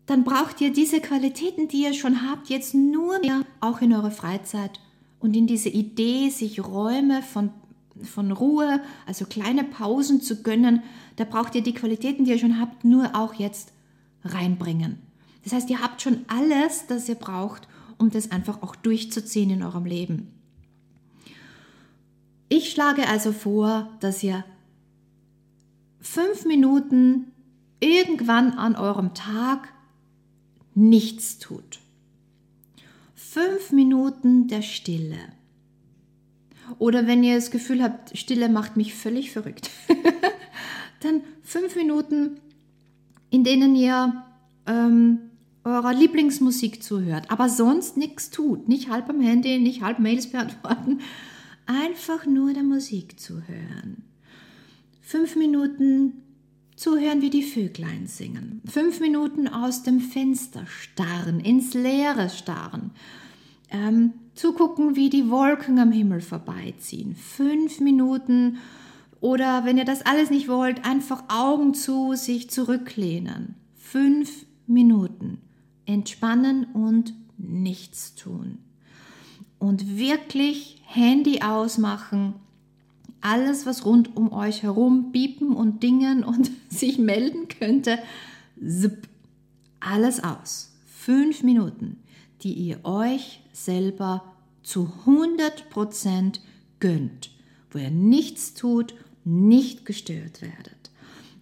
[0.06, 4.10] dann braucht ihr diese Qualitäten, die ihr schon habt, jetzt nur mehr auch in eure
[4.10, 4.80] Freizeit
[5.18, 7.50] und in diese Idee, sich Räume von,
[8.02, 10.82] von Ruhe, also kleine Pausen zu gönnen,
[11.16, 13.72] da braucht ihr die Qualitäten, die ihr schon habt, nur auch jetzt
[14.24, 14.98] reinbringen.
[15.44, 19.62] Das heißt, ihr habt schon alles, das ihr braucht, um das einfach auch durchzuziehen in
[19.62, 20.35] eurem Leben.
[22.48, 24.44] Ich schlage also vor, dass ihr
[26.00, 27.32] fünf Minuten
[27.80, 29.68] irgendwann an eurem Tag
[30.74, 31.80] nichts tut
[33.36, 35.18] fünf Minuten der Stille.
[36.78, 39.68] Oder wenn ihr das Gefühl habt, Stille macht mich völlig verrückt,
[41.00, 42.38] dann fünf Minuten,
[43.28, 44.24] in denen ihr
[44.66, 45.18] ähm,
[45.64, 51.00] eurer Lieblingsmusik zuhört, aber sonst nichts tut, nicht halb am Handy, nicht halb Mails beantworten,
[51.66, 54.04] einfach nur der Musik zuhören.
[55.00, 56.22] Fünf Minuten
[56.76, 58.60] zuhören, wie die Vöglein singen.
[58.66, 62.90] Fünf Minuten aus dem Fenster starren, ins Leere starren.
[63.70, 67.16] Ähm, zugucken, wie die Wolken am Himmel vorbeiziehen.
[67.16, 68.58] Fünf Minuten
[69.20, 73.54] oder wenn ihr das alles nicht wollt, einfach Augen zu, sich zurücklehnen.
[73.74, 75.38] Fünf Minuten
[75.86, 78.58] entspannen und nichts tun.
[79.58, 82.34] Und wirklich Handy ausmachen,
[83.20, 87.98] alles, was rund um euch herum biepen und dingen und sich melden könnte,
[88.64, 89.08] zip,
[89.80, 90.72] alles aus.
[90.86, 91.98] Fünf Minuten,
[92.42, 94.22] die ihr euch selber
[94.62, 96.40] zu 100%
[96.80, 97.30] gönnt,
[97.70, 100.90] wo ihr nichts tut, nicht gestört werdet.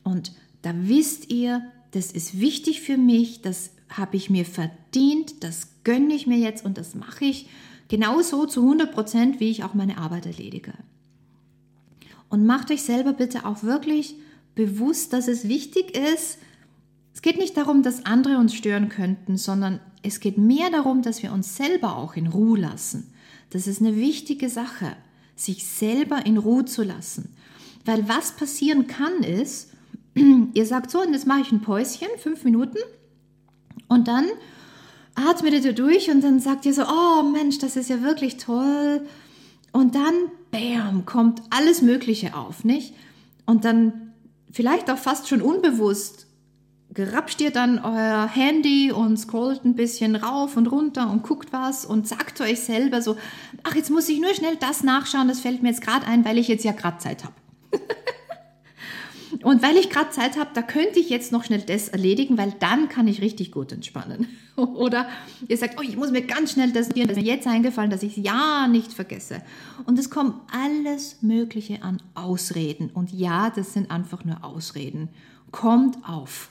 [0.02, 5.68] Und da wisst ihr, das ist wichtig für mich, das habe ich mir verdient, das
[5.84, 7.48] gönne ich mir jetzt und das mache ich
[7.88, 10.72] genauso zu 100 Prozent, wie ich auch meine Arbeit erledige.
[12.28, 14.16] Und macht euch selber bitte auch wirklich
[14.54, 16.38] bewusst, dass es wichtig ist,
[17.14, 21.22] es geht nicht darum, dass andere uns stören könnten, sondern es geht mehr darum, dass
[21.22, 23.12] wir uns selber auch in Ruhe lassen.
[23.50, 24.96] Das ist eine wichtige Sache,
[25.36, 27.34] sich selber in Ruhe zu lassen.
[27.84, 29.70] Weil was passieren kann ist,
[30.54, 32.78] ihr sagt so, und jetzt mache ich ein Päuschen, fünf Minuten,
[33.88, 34.26] und dann
[35.14, 39.06] atmet ihr durch und dann sagt ihr so, oh Mensch, das ist ja wirklich toll.
[39.72, 40.14] Und dann,
[40.50, 42.94] bam, kommt alles Mögliche auf, nicht?
[43.46, 44.12] Und dann
[44.52, 46.24] vielleicht auch fast schon unbewusst
[46.94, 51.84] gerapscht ihr dann euer Handy und scrollt ein bisschen rauf und runter und guckt was
[51.84, 53.16] und sagt euch selber so,
[53.64, 56.38] ach, jetzt muss ich nur schnell das nachschauen, das fällt mir jetzt gerade ein, weil
[56.38, 57.34] ich jetzt ja gerade Zeit habe.
[59.42, 62.52] Und weil ich gerade Zeit habe, da könnte ich jetzt noch schnell das erledigen, weil
[62.60, 64.28] dann kann ich richtig gut entspannen.
[64.56, 65.08] Oder
[65.48, 68.02] ihr sagt, oh, ich muss mir ganz schnell das, das ist mir jetzt eingefallen, dass
[68.02, 69.42] ich es ja nicht vergesse.
[69.86, 72.90] Und es kommt alles Mögliche an Ausreden.
[72.90, 75.08] Und ja, das sind einfach nur Ausreden.
[75.50, 76.50] Kommt auf.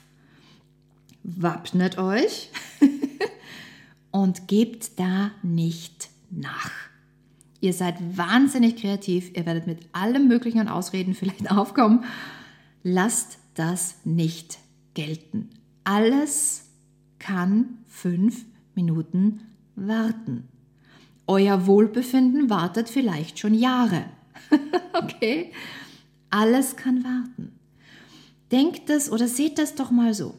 [1.22, 2.50] Wappnet euch
[4.10, 6.70] und gebt da nicht nach.
[7.60, 12.04] Ihr seid wahnsinnig kreativ, ihr werdet mit allem Möglichen an Ausreden vielleicht aufkommen
[12.84, 14.58] lasst das nicht
[14.94, 15.50] gelten.
[15.82, 16.66] Alles
[17.18, 18.44] kann fünf
[18.76, 19.40] Minuten
[19.74, 20.46] warten.
[21.26, 24.04] Euer Wohlbefinden wartet vielleicht schon Jahre.
[24.92, 25.50] okay?
[26.30, 27.50] Alles kann warten.
[28.52, 30.34] Denkt das oder seht das doch mal so.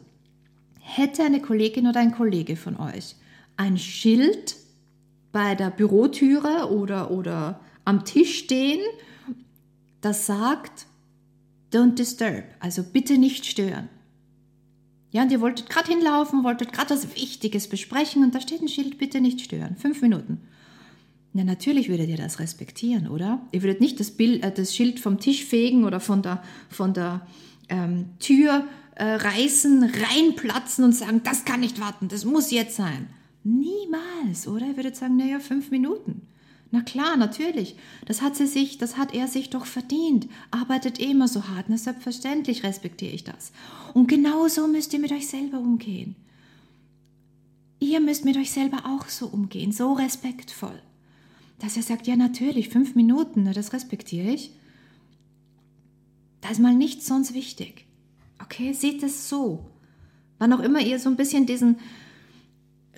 [0.80, 3.16] Hätte eine Kollegin oder ein Kollege von euch
[3.56, 4.56] ein Schild
[5.32, 8.80] bei der Bürotüre oder, oder am Tisch stehen,
[10.00, 10.86] das sagt,
[11.76, 13.90] Don't disturb, also bitte nicht stören.
[15.10, 18.68] Ja, und ihr wolltet gerade hinlaufen, wolltet gerade was Wichtiges besprechen und da steht ein
[18.68, 19.76] Schild, bitte nicht stören.
[19.76, 20.40] Fünf Minuten.
[21.34, 23.42] Na, natürlich würdet ihr das respektieren, oder?
[23.52, 26.94] Ihr würdet nicht das, Bild, äh, das Schild vom Tisch fegen oder von der, von
[26.94, 27.26] der
[27.68, 33.08] ähm, Tür äh, reißen, reinplatzen und sagen, das kann nicht warten, das muss jetzt sein.
[33.44, 34.66] Niemals, oder?
[34.66, 36.22] Ihr würdet sagen, naja, fünf Minuten.
[36.76, 37.74] Na klar, natürlich.
[38.04, 40.28] Das hat sie sich, das hat er sich doch verdient.
[40.50, 41.70] Arbeitet immer so hart.
[41.70, 43.50] Na selbstverständlich respektiere ich das.
[43.94, 46.16] Und genauso müsst ihr mit euch selber umgehen.
[47.80, 50.78] Ihr müsst mit euch selber auch so umgehen, so respektvoll.
[51.60, 54.50] Dass ihr sagt, ja natürlich, fünf Minuten, na, das respektiere ich.
[56.42, 57.86] Da ist mal nichts sonst wichtig.
[58.42, 59.64] Okay, seht es so.
[60.38, 61.76] Wann auch immer ihr so ein bisschen diesen,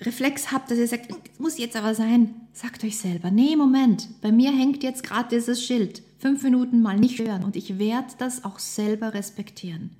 [0.01, 4.33] Reflex habt, dass ihr sagt, muss jetzt aber sein, sagt euch selber, nee, Moment, bei
[4.33, 6.03] mir hängt jetzt gerade dieses Schild.
[6.17, 9.91] Fünf Minuten mal nicht hören und ich werde das auch selber respektieren.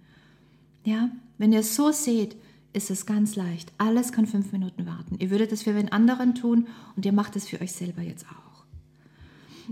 [0.83, 2.35] Ja, wenn ihr es so seht,
[2.73, 3.71] ist es ganz leicht.
[3.77, 5.15] Alles kann fünf Minuten warten.
[5.19, 6.67] Ihr würdet es für den anderen tun
[6.97, 8.65] und ihr macht es für euch selber jetzt auch.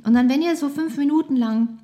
[0.05, 1.79] Und dann, wenn ihr so fünf Minuten lang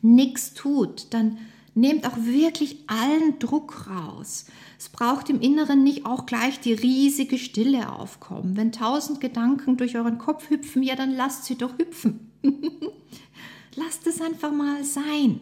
[0.00, 1.36] nichts tut, dann
[1.74, 4.46] Nehmt auch wirklich allen Druck raus.
[4.78, 8.56] Es braucht im Inneren nicht auch gleich die riesige Stille aufkommen.
[8.56, 12.32] Wenn tausend Gedanken durch euren Kopf hüpfen, ja, dann lasst sie doch hüpfen.
[13.76, 15.40] lasst es einfach mal sein.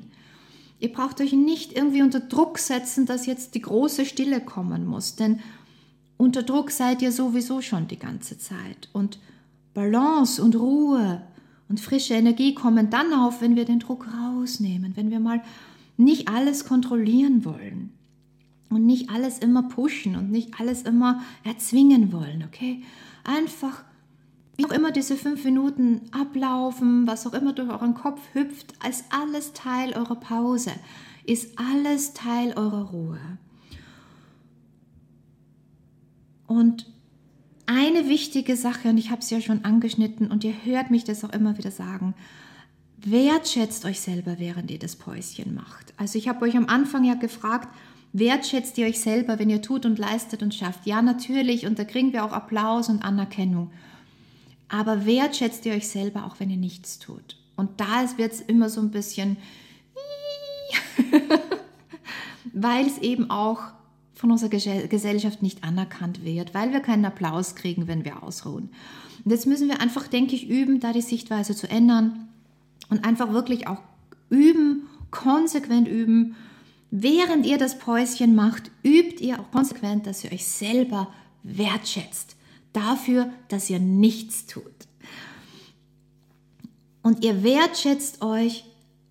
[0.81, 5.17] Ihr braucht euch nicht irgendwie unter Druck setzen, dass jetzt die große Stille kommen muss,
[5.17, 5.41] denn
[6.17, 8.89] unter Druck seid ihr sowieso schon die ganze Zeit.
[8.93, 9.19] Und
[9.75, 11.23] Balance und Ruhe
[11.69, 15.43] und frische Energie kommen dann auf, wenn wir den Druck rausnehmen, wenn wir mal
[15.99, 17.93] nicht alles kontrollieren wollen
[18.71, 22.83] und nicht alles immer pushen und nicht alles immer erzwingen wollen, okay?
[23.25, 23.85] Einfach,
[24.57, 29.05] wie auch immer diese fünf Minuten ablaufen, was auch immer durch euren Kopf hüpft, ist
[29.11, 30.71] alles Teil eurer Pause,
[31.27, 33.21] ist alles Teil eurer Ruhe.
[36.47, 36.87] Und
[37.67, 41.25] eine wichtige Sache, und ich habe es ja schon angeschnitten und ihr hört mich das
[41.25, 42.15] auch immer wieder sagen,
[43.05, 45.95] wertschätzt euch selber, während ihr das Päuschen macht.
[45.97, 47.69] Also ich habe euch am Anfang ja gefragt,
[48.13, 50.87] wertschätzt ihr euch selber, wenn ihr tut und leistet und schafft?
[50.87, 53.71] Ja, natürlich, und da kriegen wir auch Applaus und Anerkennung.
[54.69, 57.37] Aber wertschätzt ihr euch selber, auch wenn ihr nichts tut.
[57.57, 59.37] Und da wird es immer so ein bisschen,
[62.53, 63.61] weil es eben auch
[64.15, 68.71] von unserer Gesellschaft nicht anerkannt wird, weil wir keinen Applaus kriegen, wenn wir ausruhen.
[69.25, 72.28] Und jetzt müssen wir einfach, denke ich, üben, da die Sichtweise zu ändern
[72.91, 73.83] und einfach wirklich auch
[74.31, 76.37] üben, konsequent üben.
[76.91, 82.37] Während ihr das Päuschen macht, übt ihr auch konsequent, dass ihr euch selber wertschätzt
[82.73, 84.65] dafür, dass ihr nichts tut.
[87.03, 88.65] Und ihr wertschätzt euch,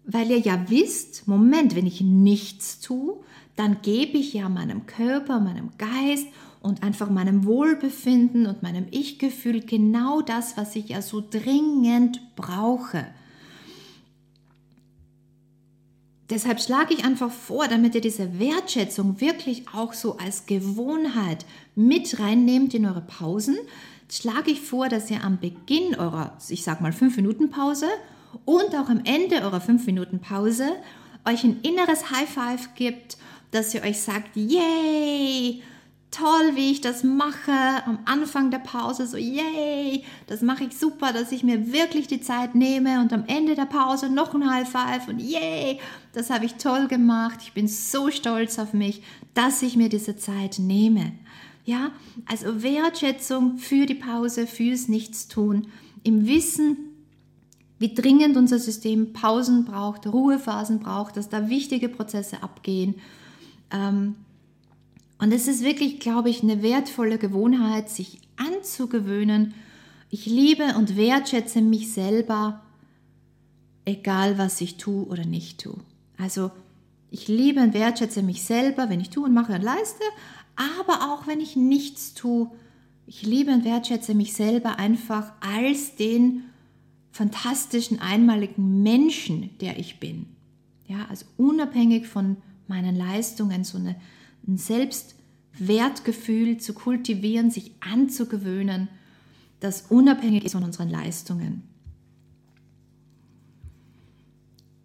[0.05, 3.17] weil ihr ja wisst, Moment, wenn ich nichts tue,
[3.55, 6.27] dann gebe ich ja meinem Körper, meinem Geist
[6.61, 13.07] und einfach meinem Wohlbefinden und meinem Ich-Gefühl genau das, was ich ja so dringend brauche.
[16.29, 22.19] Deshalb schlage ich einfach vor, damit ihr diese Wertschätzung wirklich auch so als Gewohnheit mit
[22.19, 23.57] reinnehmt in eure Pausen,
[24.11, 27.87] schlage ich vor, dass ihr am Beginn eurer, ich sag mal, 5-Minuten-Pause
[28.45, 30.73] und auch am Ende eurer 5-Minuten-Pause
[31.25, 33.17] euch ein inneres High Five gibt
[33.51, 35.61] dass ihr euch sagt, yay,
[36.11, 37.51] toll, wie ich das mache.
[37.85, 42.21] Am Anfang der Pause so, yay, das mache ich super, dass ich mir wirklich die
[42.21, 45.79] Zeit nehme und am Ende der Pause noch ein High Five und yay,
[46.13, 47.39] das habe ich toll gemacht.
[47.41, 49.01] Ich bin so stolz auf mich,
[49.33, 51.13] dass ich mir diese Zeit nehme.
[51.65, 51.91] Ja,
[52.25, 55.67] also Wertschätzung für die Pause, fürs Nichtstun,
[56.03, 56.77] im Wissen,
[57.79, 62.95] wie dringend unser System Pausen braucht, Ruhephasen braucht, dass da wichtige Prozesse abgehen
[63.71, 64.15] ähm,
[65.19, 69.53] und es ist wirklich, glaube ich, eine wertvolle Gewohnheit, sich anzugewöhnen.
[70.09, 72.61] Ich liebe und wertschätze mich selber,
[73.85, 75.77] egal was ich tue oder nicht tue.
[76.17, 76.51] Also
[77.09, 80.03] ich liebe und wertschätze mich selber, wenn ich tue und mache und leiste,
[80.55, 82.49] aber auch wenn ich nichts tue.
[83.05, 86.43] Ich liebe und wertschätze mich selber einfach als den
[87.11, 90.27] fantastischen, einmaligen Menschen, der ich bin.
[90.87, 93.95] Ja, also unabhängig von meinen Leistungen, so eine,
[94.47, 98.89] ein Selbstwertgefühl zu kultivieren, sich anzugewöhnen,
[99.59, 101.63] das unabhängig ist von unseren Leistungen.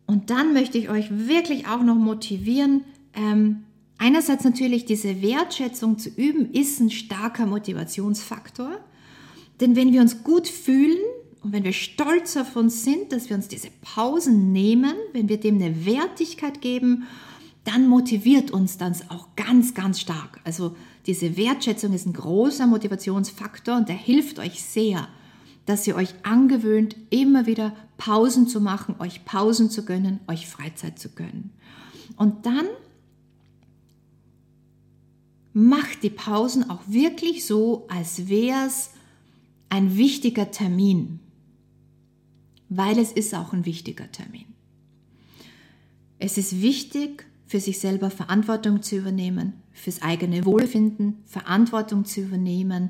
[0.06, 3.64] Und dann möchte ich euch wirklich auch noch motivieren, ähm,
[3.98, 8.80] einerseits natürlich diese Wertschätzung zu üben, ist ein starker Motivationsfaktor.
[9.60, 10.98] Denn wenn wir uns gut fühlen
[11.40, 15.38] und wenn wir stolz auf uns sind, dass wir uns diese Pausen nehmen, wenn wir
[15.38, 17.04] dem eine Wertigkeit geben
[17.64, 20.40] dann motiviert uns das auch ganz, ganz stark.
[20.44, 25.08] Also diese Wertschätzung ist ein großer Motivationsfaktor und der hilft euch sehr,
[25.66, 30.98] dass ihr euch angewöhnt, immer wieder Pausen zu machen, euch Pausen zu gönnen, euch Freizeit
[30.98, 31.50] zu gönnen.
[32.16, 32.66] Und dann
[35.52, 38.90] macht die Pausen auch wirklich so, als wäre es
[39.68, 41.20] ein wichtiger Termin,
[42.68, 44.46] weil es ist auch ein wichtiger Termin.
[46.18, 52.88] Es ist wichtig, für sich selber Verantwortung zu übernehmen, fürs eigene Wohlbefinden Verantwortung zu übernehmen,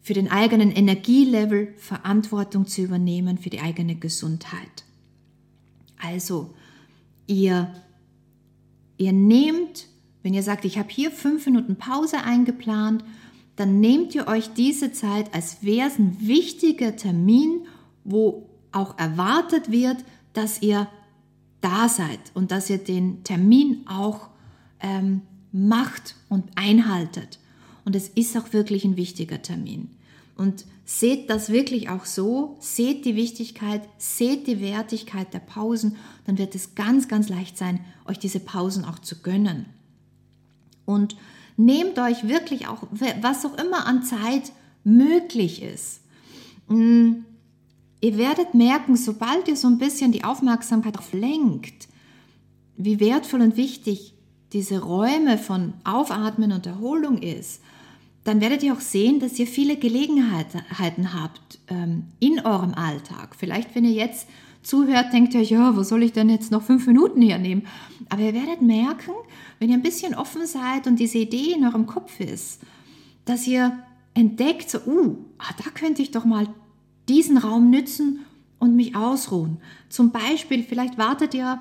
[0.00, 4.84] für den eigenen Energielevel Verantwortung zu übernehmen, für die eigene Gesundheit.
[6.00, 6.54] Also,
[7.26, 7.74] ihr,
[8.96, 9.88] ihr nehmt,
[10.22, 13.02] wenn ihr sagt, ich habe hier fünf Minuten Pause eingeplant,
[13.56, 17.66] dann nehmt ihr euch diese Zeit, als wäre es ein wichtiger Termin,
[18.04, 19.96] wo auch erwartet wird,
[20.32, 20.86] dass ihr
[21.60, 24.28] da seid und dass ihr den Termin auch
[24.80, 27.38] ähm, macht und einhaltet.
[27.84, 29.90] Und es ist auch wirklich ein wichtiger Termin.
[30.36, 36.38] Und seht das wirklich auch so, seht die Wichtigkeit, seht die Wertigkeit der Pausen, dann
[36.38, 39.66] wird es ganz, ganz leicht sein, euch diese Pausen auch zu gönnen.
[40.86, 41.16] Und
[41.56, 42.84] nehmt euch wirklich auch,
[43.20, 46.00] was auch immer an Zeit möglich ist.
[46.68, 47.24] Hm,
[48.00, 51.88] Ihr werdet merken, sobald ihr so ein bisschen die Aufmerksamkeit auf lenkt,
[52.76, 54.14] wie wertvoll und wichtig
[54.52, 57.60] diese Räume von Aufatmen und Erholung ist,
[58.24, 63.34] dann werdet ihr auch sehen, dass ihr viele Gelegenheiten habt ähm, in eurem Alltag.
[63.36, 64.28] Vielleicht, wenn ihr jetzt
[64.62, 67.66] zuhört, denkt ihr euch, ja, wo soll ich denn jetzt noch fünf Minuten hernehmen?
[68.08, 69.12] Aber ihr werdet merken,
[69.58, 72.60] wenn ihr ein bisschen offen seid und diese Idee in eurem Kopf ist,
[73.24, 73.78] dass ihr
[74.14, 76.48] entdeckt, so, uh, ah, da könnte ich doch mal
[77.10, 78.20] diesen Raum nützen
[78.58, 79.58] und mich ausruhen.
[79.88, 81.58] Zum Beispiel, vielleicht wartet ihr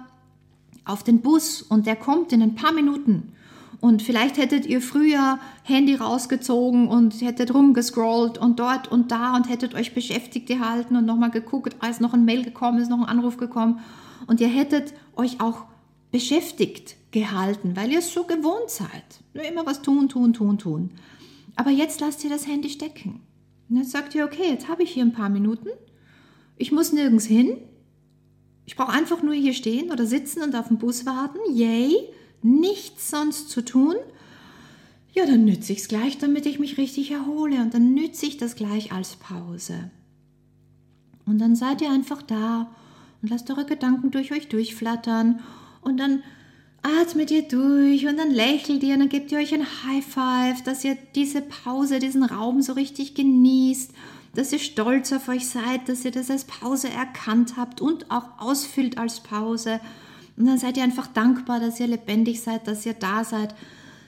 [0.86, 3.34] auf den Bus und der kommt in ein paar Minuten
[3.82, 9.50] Und vielleicht hättet ihr früher Handy rausgezogen und hättet rumgescrollt und dort und da und
[9.50, 13.06] hättet euch beschäftigt gehalten und nochmal geguckt, als noch ein Mail gekommen ist, noch ein
[13.06, 13.80] Anruf gekommen.
[14.28, 15.64] Und ihr hättet euch auch
[16.12, 19.22] beschäftigt gehalten, weil ihr es so gewohnt seid.
[19.34, 20.92] Nur immer was tun, tun, tun, tun.
[21.56, 23.22] Aber jetzt lasst ihr das Handy stecken.
[23.70, 25.70] Und jetzt sagt ihr, okay, jetzt habe ich hier ein paar Minuten.
[26.58, 27.58] Ich muss nirgends hin.
[28.66, 31.40] Ich brauche einfach nur hier stehen oder sitzen und auf den Bus warten.
[31.52, 31.96] Yay!
[32.42, 33.96] Nichts sonst zu tun.
[35.12, 37.62] Ja, dann nütze ich es gleich, damit ich mich richtig erhole.
[37.62, 39.92] Und dann nütze ich das gleich als Pause.
[41.26, 42.72] Und dann seid ihr einfach da
[43.22, 45.42] und lasst eure Gedanken durch euch durchflattern.
[45.82, 46.24] Und dann
[46.82, 50.64] atmet ihr durch und dann lächelt ihr und dann gebt ihr euch ein High Five,
[50.64, 53.92] dass ihr diese Pause, diesen Raum so richtig genießt,
[54.36, 58.40] dass ihr stolz auf euch seid, dass ihr das als Pause erkannt habt und auch
[58.40, 59.80] ausfüllt als Pause.
[60.38, 63.56] Und dann seid ihr einfach dankbar, dass ihr lebendig seid, dass ihr da seid,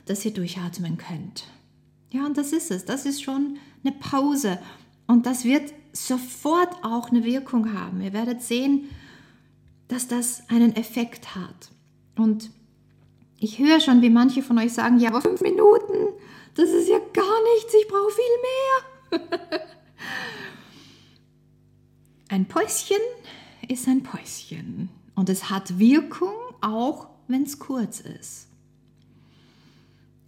[0.06, 1.46] dass ihr durchatmen könnt.
[2.12, 2.86] Ja, und das ist es.
[2.86, 4.60] Das ist schon eine Pause.
[5.08, 8.02] Und das wird sofort auch eine Wirkung haben.
[8.02, 8.90] Ihr werdet sehen,
[9.88, 11.72] dass das einen Effekt hat.
[12.16, 12.52] Und
[13.42, 16.14] ich höre schon, wie manche von euch sagen, ja, aber fünf Minuten,
[16.54, 19.60] das ist ja gar nichts, ich brauche viel mehr.
[22.30, 23.02] ein Päuschen
[23.68, 28.48] ist ein Päuschen und es hat Wirkung, auch wenn es kurz ist.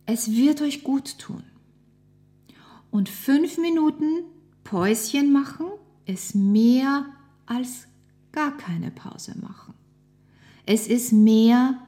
[0.07, 1.43] Es wird euch gut tun.
[2.89, 4.24] Und fünf Minuten
[4.64, 5.68] Päuschen machen
[6.05, 7.05] ist mehr
[7.45, 7.88] als
[8.32, 9.76] gar keine Pause machen.
[10.66, 11.82] Es ist mehr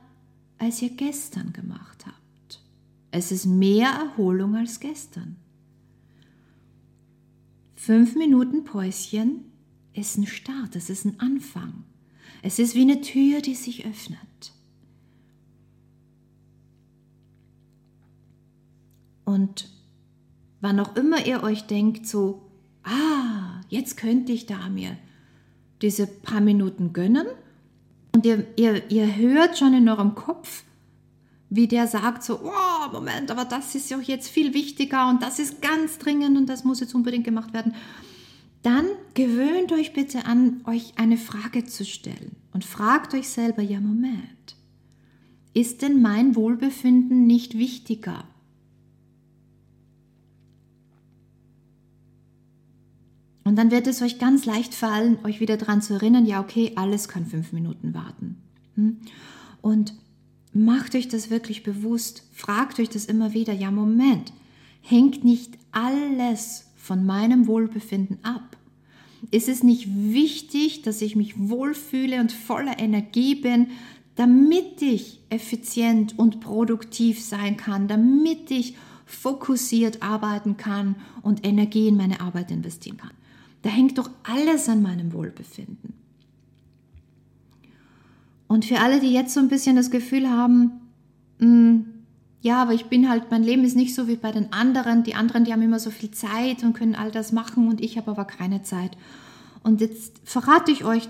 [0.58, 2.62] als ihr gestern gemacht habt.
[3.12, 5.38] Es ist mehr Erholung als gestern.
[7.76, 9.45] Fünf Minuten Päuschen
[9.93, 11.84] ist ein Start, es ist ein Anfang.
[12.41, 14.20] Es ist wie eine Tür, die sich öffnet.
[19.24, 19.70] Und
[20.62, 22.49] wann auch immer ihr euch denkt, so,
[22.84, 24.97] ah, jetzt könnte ich da mir
[25.82, 27.28] diese paar Minuten gönnen,
[28.16, 30.63] und ihr, ihr, ihr hört schon in eurem Kopf,
[31.49, 35.38] wie der sagt so, oh, Moment, aber das ist ja jetzt viel wichtiger und das
[35.38, 37.76] ist ganz dringend und das muss jetzt unbedingt gemacht werden.
[38.63, 38.86] Dann
[39.16, 44.55] gewöhnt euch bitte an, euch eine Frage zu stellen und fragt euch selber, ja, Moment,
[45.53, 48.24] ist denn mein Wohlbefinden nicht wichtiger
[53.46, 56.74] Und dann wird es euch ganz leicht fallen, euch wieder daran zu erinnern, ja, okay,
[56.76, 58.41] alles kann fünf Minuten warten.
[58.74, 58.98] Hm?
[59.62, 59.93] Und
[60.52, 64.34] macht euch das wirklich bewusst, fragt euch das immer wieder, ja, Moment,
[64.82, 68.58] hängt nicht alles von meinem Wohlbefinden ab?
[69.30, 73.68] Ist es nicht wichtig, dass ich mich wohlfühle und voller Energie bin,
[74.16, 78.76] damit ich effizient und produktiv sein kann, damit ich
[79.06, 83.12] fokussiert arbeiten kann und Energie in meine Arbeit investieren kann?
[83.66, 85.95] Da hängt doch alles an meinem Wohlbefinden.
[88.47, 90.82] Und für alle, die jetzt so ein bisschen das Gefühl haben,
[91.39, 91.86] mh, hm,
[92.41, 95.01] ja, aber ich bin halt, mein Leben ist nicht so wie bei den anderen.
[95.01, 97.97] Die anderen, die haben immer so viel Zeit und können all das machen und ich
[97.97, 98.95] habe aber keine Zeit.
[99.63, 101.09] Und jetzt verrate ich euch,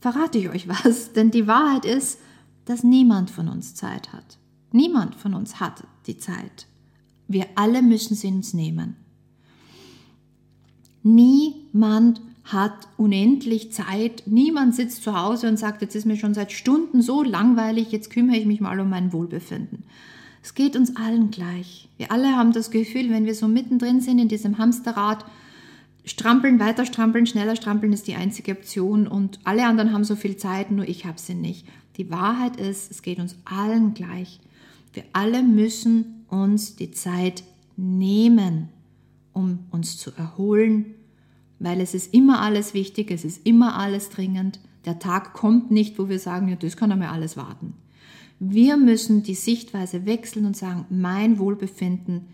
[0.00, 2.18] verrate ich euch was, denn die Wahrheit ist,
[2.64, 4.38] dass niemand von uns Zeit hat.
[4.72, 6.66] Niemand von uns hat die Zeit.
[7.28, 8.96] Wir alle müssen sie uns nehmen.
[11.02, 14.24] Niemand hat unendlich Zeit.
[14.26, 18.10] Niemand sitzt zu Hause und sagt, jetzt ist mir schon seit Stunden so langweilig, jetzt
[18.10, 19.84] kümmere ich mich mal um mein Wohlbefinden.
[20.42, 21.88] Es geht uns allen gleich.
[21.96, 25.24] Wir alle haben das Gefühl, wenn wir so mittendrin sind in diesem Hamsterrad,
[26.04, 30.36] strampeln, weiter strampeln, schneller strampeln ist die einzige Option und alle anderen haben so viel
[30.36, 31.66] Zeit, nur ich habe sie nicht.
[31.98, 34.40] Die Wahrheit ist, es geht uns allen gleich.
[34.94, 37.44] Wir alle müssen uns die Zeit
[37.76, 38.70] nehmen
[39.32, 40.94] um uns zu erholen,
[41.58, 44.60] weil es ist immer alles wichtig, es ist immer alles dringend.
[44.86, 47.74] Der Tag kommt nicht, wo wir sagen, ja, das kann einmal alles warten.
[48.38, 52.28] Wir müssen die Sichtweise wechseln und sagen, mein Wohlbefinden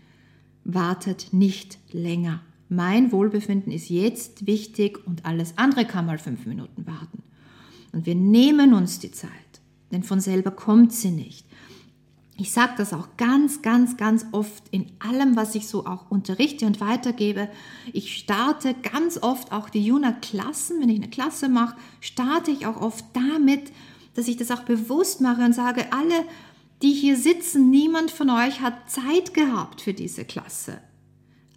[0.63, 2.41] wartet nicht länger.
[2.69, 7.23] Mein Wohlbefinden ist jetzt wichtig und alles andere kann mal fünf Minuten warten.
[7.91, 9.31] Und wir nehmen uns die Zeit,
[9.91, 11.46] denn von selber kommt sie nicht.
[12.39, 16.67] Ich sage das auch ganz, ganz, ganz oft in allem, was ich so auch unterrichte
[16.67, 17.49] und weitergebe.
[17.93, 22.79] Ich starte ganz oft auch die Juna-Klassen, wenn ich eine Klasse mache, starte ich auch
[22.79, 23.71] oft damit,
[24.13, 26.25] dass ich das auch bewusst mache und sage, alle,
[26.83, 30.79] die hier sitzen, niemand von euch hat Zeit gehabt für diese Klasse.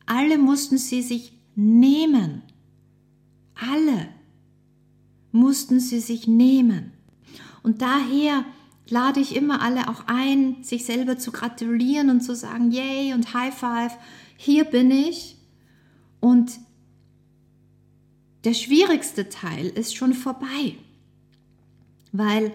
[0.06, 2.42] Alle mussten sie sich nehmen.
[3.54, 4.08] Alle
[5.30, 6.92] mussten sie sich nehmen.
[7.62, 8.46] Und daher
[8.91, 13.32] lade ich immer alle auch ein, sich selber zu gratulieren und zu sagen, yay und
[13.34, 13.93] High Five,
[14.36, 15.36] hier bin ich.
[16.20, 16.59] Und
[18.45, 20.76] der schwierigste Teil ist schon vorbei,
[22.12, 22.53] weil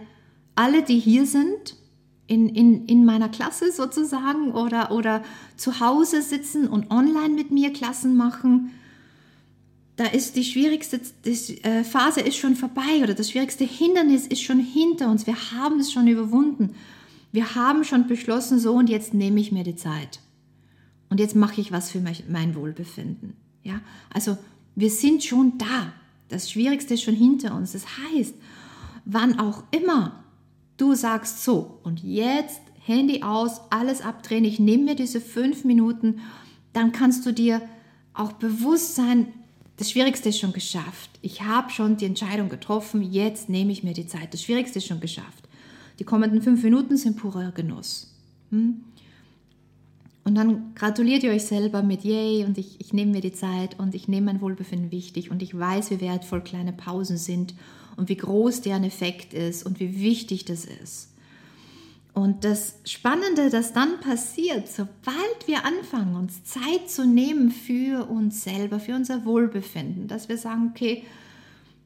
[0.55, 1.75] alle, die hier sind,
[2.27, 5.23] in, in, in meiner Klasse sozusagen oder, oder
[5.57, 8.71] zu Hause sitzen und online mit mir Klassen machen,
[9.95, 14.59] da ist die schwierigste äh, Phase ist schon vorbei oder das schwierigste Hindernis ist schon
[14.59, 15.25] hinter uns.
[15.25, 16.75] Wir haben es schon überwunden.
[17.31, 20.19] Wir haben schon beschlossen, so und jetzt nehme ich mir die Zeit.
[21.09, 23.35] Und jetzt mache ich was für mein Wohlbefinden.
[23.63, 23.81] Ja,
[24.13, 24.37] also
[24.75, 25.93] wir sind schon da.
[26.27, 27.71] Das Schwierigste ist schon hinter uns.
[27.71, 28.35] Das heißt,
[29.05, 30.23] wann auch immer
[30.77, 36.19] du sagst so und jetzt Handy aus, alles abdrehen, ich nehme mir diese fünf Minuten,
[36.73, 37.61] dann kannst du dir
[38.13, 39.27] auch bewusst sein,
[39.77, 41.09] das Schwierigste ist schon geschafft.
[41.21, 44.33] Ich habe schon die Entscheidung getroffen, jetzt nehme ich mir die Zeit.
[44.33, 45.49] Das Schwierigste ist schon geschafft.
[45.99, 48.13] Die kommenden fünf Minuten sind purer Genuss.
[48.51, 48.81] Hm?
[50.23, 53.77] Und dann gratuliert ihr euch selber mit Yay und ich, ich nehme mir die Zeit
[53.79, 57.53] und ich nehme mein Wohlbefinden wichtig und ich weiß, wie wertvoll kleine Pausen sind
[57.95, 61.09] und wie groß deren Effekt ist und wie wichtig das ist.
[62.15, 68.41] Und das Spannende, das dann passiert, sobald wir anfangen, uns Zeit zu nehmen für uns
[68.41, 71.03] selber, für unser Wohlbefinden, dass wir sagen, okay,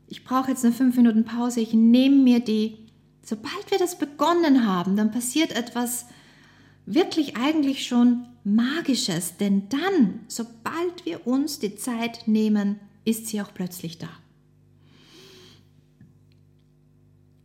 [0.07, 2.77] ich brauche jetzt eine fünf Minuten Pause, ich nehme mir die.
[3.23, 6.05] Sobald wir das begonnen haben, dann passiert etwas
[6.85, 13.53] wirklich eigentlich schon Magisches, denn dann, sobald wir uns die Zeit nehmen, ist sie auch
[13.53, 14.09] plötzlich da.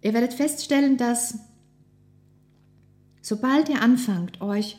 [0.02, 1.38] Ihr werdet feststellen, dass
[3.26, 4.76] Sobald ihr anfangt, euch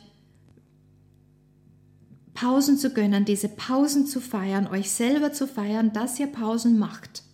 [2.32, 7.24] Pausen zu gönnen, diese Pausen zu feiern, euch selber zu feiern, dass ihr Pausen macht,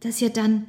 [0.00, 0.64] dass ihr dann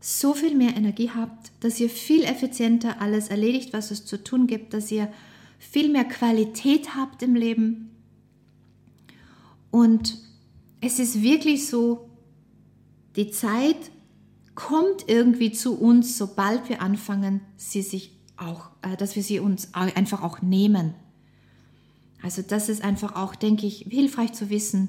[0.00, 4.46] so viel mehr Energie habt, dass ihr viel effizienter alles erledigt, was es zu tun
[4.46, 5.12] gibt, dass ihr
[5.58, 7.90] viel mehr Qualität habt im Leben.
[9.70, 10.16] Und
[10.80, 12.08] es ist wirklich so,
[13.16, 13.90] die Zeit
[14.54, 19.74] kommt irgendwie zu uns, sobald wir anfangen, sie sich auch, äh, dass wir sie uns
[19.74, 20.94] einfach auch nehmen.
[22.22, 24.88] Also das ist einfach auch, denke ich, hilfreich zu wissen.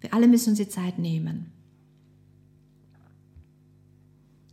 [0.00, 1.52] Wir alle müssen uns die Zeit nehmen.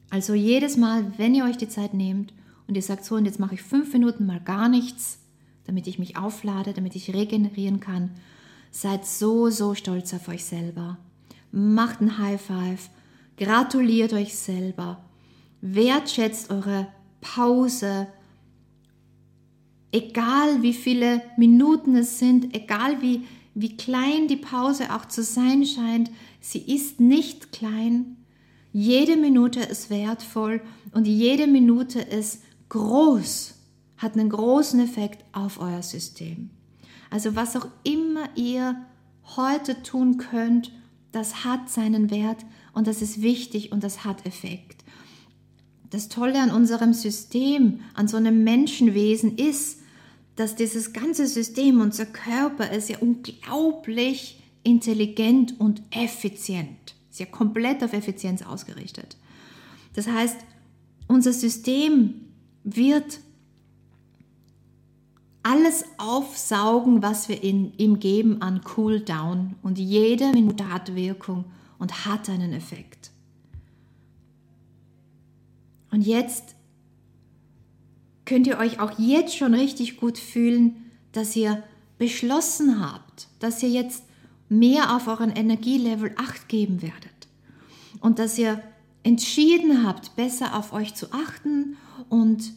[0.09, 2.33] Also jedes Mal, wenn ihr euch die Zeit nehmt
[2.67, 5.19] und ihr sagt so, und jetzt mache ich fünf Minuten mal gar nichts,
[5.65, 8.11] damit ich mich auflade, damit ich regenerieren kann,
[8.71, 10.97] seid so, so stolz auf euch selber.
[11.51, 12.89] Macht ein High Five,
[13.37, 15.03] gratuliert euch selber,
[15.61, 16.87] wertschätzt eure
[17.21, 18.07] Pause,
[19.91, 25.65] egal wie viele Minuten es sind, egal wie, wie klein die Pause auch zu sein
[25.65, 28.17] scheint, sie ist nicht klein.
[28.73, 30.61] Jede Minute ist wertvoll
[30.93, 33.55] und jede Minute ist groß,
[33.97, 36.49] hat einen großen Effekt auf euer System.
[37.09, 38.77] Also was auch immer ihr
[39.35, 40.71] heute tun könnt,
[41.11, 44.80] das hat seinen Wert und das ist wichtig und das hat Effekt.
[45.91, 49.79] Das Tolle an unserem System, an so einem Menschenwesen ist,
[50.37, 56.95] dass dieses ganze System, unser Körper ist ja unglaublich intelligent und effizient.
[57.11, 59.17] Ist ja komplett auf Effizienz ausgerichtet.
[59.93, 60.37] Das heißt,
[61.07, 62.21] unser System
[62.63, 63.19] wird
[65.43, 71.45] alles aufsaugen, was wir in, ihm geben an Cooldown und jede Minute hat Wirkung
[71.79, 73.10] und hat einen Effekt.
[75.91, 76.55] Und jetzt
[78.25, 81.63] könnt ihr euch auch jetzt schon richtig gut fühlen, dass ihr
[81.97, 84.03] beschlossen habt, dass ihr jetzt
[84.49, 87.27] mehr auf euren Energielevel acht geben werdet
[87.99, 88.61] und dass ihr
[89.03, 91.77] entschieden habt, besser auf euch zu achten
[92.09, 92.53] und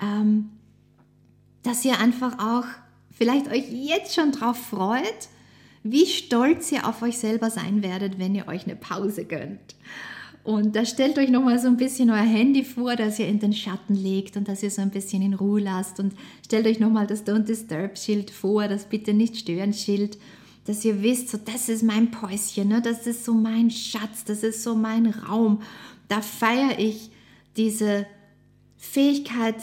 [0.00, 0.50] ähm,
[1.62, 2.66] dass ihr einfach auch
[3.10, 5.28] vielleicht euch jetzt schon drauf freut,
[5.82, 9.74] wie stolz ihr auf euch selber sein werdet, wenn ihr euch eine Pause gönnt.
[10.50, 13.52] Und da stellt euch nochmal so ein bisschen euer Handy vor, das ihr in den
[13.52, 16.00] Schatten legt und das ihr so ein bisschen in Ruhe lasst.
[16.00, 16.12] Und
[16.44, 20.18] stellt euch nochmal das Don't Disturb Schild vor, das Bitte nicht stören Schild,
[20.64, 22.82] dass ihr wisst, so das ist mein Päuschen, ne?
[22.82, 25.62] das ist so mein Schatz, das ist so mein Raum.
[26.08, 27.12] Da feiere ich
[27.56, 28.06] diese
[28.76, 29.54] Fähigkeit,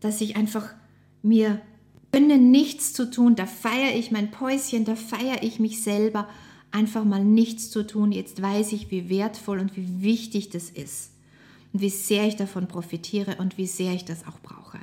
[0.00, 0.74] dass ich einfach
[1.22, 1.58] mir
[2.12, 3.34] gönne, nichts zu tun.
[3.34, 6.28] Da feiere ich mein Päuschen, da feiere ich mich selber
[6.74, 8.12] einfach mal nichts zu tun.
[8.12, 11.12] Jetzt weiß ich, wie wertvoll und wie wichtig das ist
[11.72, 14.78] und wie sehr ich davon profitiere und wie sehr ich das auch brauche.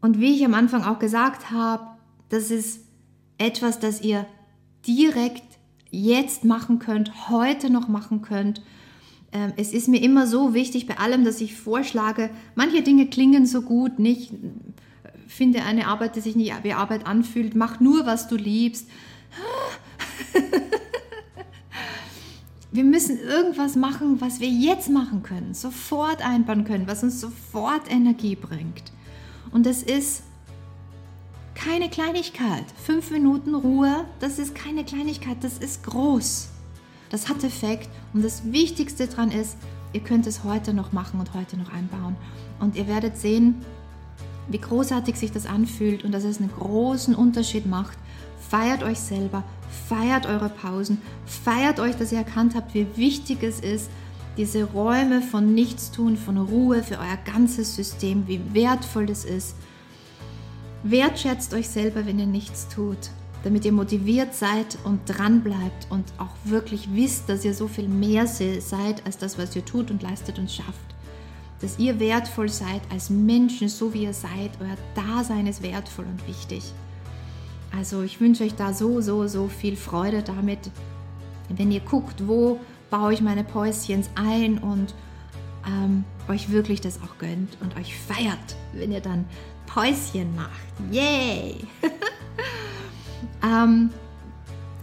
[0.00, 1.86] Und wie ich am Anfang auch gesagt habe,
[2.28, 2.80] das ist
[3.36, 4.26] etwas, das ihr
[4.86, 5.44] direkt
[5.90, 8.62] jetzt machen könnt, heute noch machen könnt
[9.32, 13.46] ähm, es ist mir immer so wichtig bei allem, dass ich vorschlage, manche Dinge klingen
[13.46, 14.32] so gut, nicht
[15.28, 18.88] finde eine Arbeit, die sich nicht wie Arbeit anfühlt, mach nur, was du liebst.
[22.70, 27.90] Wir müssen irgendwas machen, was wir jetzt machen können, sofort einbauen können, was uns sofort
[27.90, 28.92] Energie bringt.
[29.50, 30.22] Und das ist
[31.54, 32.64] keine Kleinigkeit.
[32.84, 36.50] Fünf Minuten Ruhe, das ist keine Kleinigkeit, das ist groß.
[37.10, 39.56] Das hat Effekt und das Wichtigste daran ist,
[39.94, 42.16] ihr könnt es heute noch machen und heute noch einbauen.
[42.60, 43.56] Und ihr werdet sehen,
[44.48, 47.98] wie großartig sich das anfühlt und dass es einen großen Unterschied macht.
[48.48, 49.44] Feiert euch selber,
[49.88, 53.90] feiert eure Pausen, feiert euch, dass ihr erkannt habt, wie wichtig es ist,
[54.38, 59.56] diese Räume von Nichtstun, von Ruhe für euer ganzes System, wie wertvoll das ist.
[60.84, 63.10] Wertschätzt euch selber, wenn ihr nichts tut,
[63.42, 67.88] damit ihr motiviert seid und dran bleibt und auch wirklich wisst, dass ihr so viel
[67.88, 70.97] mehr seid als das, was ihr tut und leistet und schafft
[71.60, 74.50] dass ihr wertvoll seid als Menschen, so wie ihr seid.
[74.60, 76.72] Euer Dasein ist wertvoll und wichtig.
[77.76, 80.70] Also ich wünsche euch da so, so, so viel Freude damit,
[81.48, 84.94] wenn ihr guckt, wo baue ich meine Päuschens ein und
[85.66, 89.24] ähm, euch wirklich das auch gönnt und euch feiert, wenn ihr dann
[89.66, 90.50] Päuschen macht.
[90.90, 91.56] Yay!
[93.42, 93.90] ähm,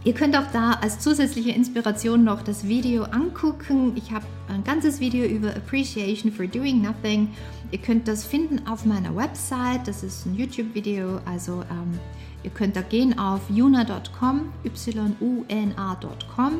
[0.05, 3.93] Ihr könnt auch da als zusätzliche Inspiration noch das Video angucken.
[3.95, 7.29] Ich habe ein ganzes Video über Appreciation for Doing Nothing.
[7.71, 9.87] Ihr könnt das finden auf meiner Website.
[9.87, 11.21] Das ist ein YouTube-Video.
[11.25, 11.99] Also ähm,
[12.43, 16.51] ihr könnt da gehen auf yuna.com, y-u-n-a.com.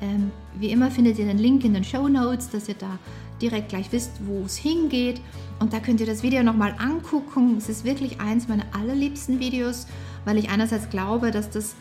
[0.00, 2.98] Ähm, wie immer findet ihr den Link in den Show Notes, dass ihr da
[3.42, 5.20] direkt gleich wisst, wo es hingeht.
[5.60, 7.58] Und da könnt ihr das Video nochmal angucken.
[7.58, 9.86] Es ist wirklich eins meiner allerliebsten Videos,
[10.24, 11.76] weil ich einerseits glaube, dass das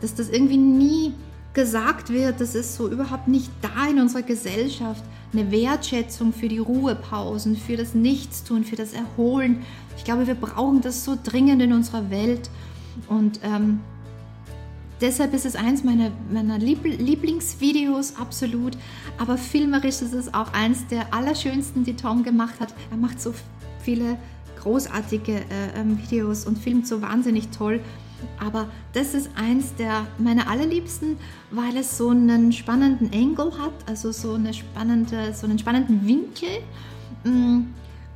[0.00, 1.12] dass das irgendwie nie
[1.54, 5.02] gesagt wird, das ist so überhaupt nicht da in unserer Gesellschaft.
[5.32, 9.64] Eine Wertschätzung für die Ruhepausen, für das Nichtstun, für das Erholen.
[9.96, 12.48] Ich glaube, wir brauchen das so dringend in unserer Welt.
[13.08, 13.80] Und ähm,
[15.00, 18.78] deshalb ist es eins meiner, meiner Lieblingsvideos, absolut.
[19.18, 22.72] Aber filmerisch ist es auch eins der allerschönsten, die Tom gemacht hat.
[22.90, 23.34] Er macht so
[23.82, 24.16] viele
[24.60, 27.80] großartige äh, ähm, Videos und filmt so wahnsinnig toll.
[28.38, 31.16] Aber das ist eins der meiner allerliebsten,
[31.50, 36.48] weil es so einen spannenden Angle hat, also so, eine spannende, so einen spannenden Winkel.
[37.24, 37.74] Mm,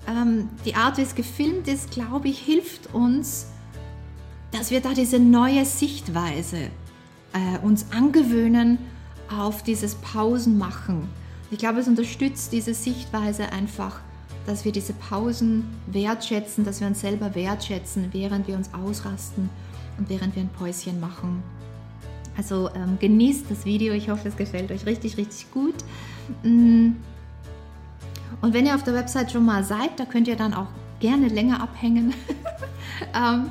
[0.09, 3.47] ähm, die Art, wie es gefilmt ist, glaube ich, hilft uns,
[4.51, 6.69] dass wir da diese neue Sichtweise
[7.33, 8.79] äh, uns angewöhnen
[9.29, 11.09] auf dieses Pausenmachen.
[11.51, 14.01] Ich glaube, es unterstützt diese Sichtweise einfach,
[14.47, 19.49] dass wir diese Pausen wertschätzen, dass wir uns selber wertschätzen, während wir uns ausrasten
[19.99, 21.43] und während wir ein Päuschen machen.
[22.37, 25.75] Also ähm, genießt das Video, ich hoffe, es gefällt euch richtig, richtig gut.
[26.43, 26.93] Mm.
[28.41, 30.69] Und wenn ihr auf der Website schon mal seid, da könnt ihr dann auch
[31.01, 32.15] gerne länger abhängen.
[33.15, 33.51] ähm,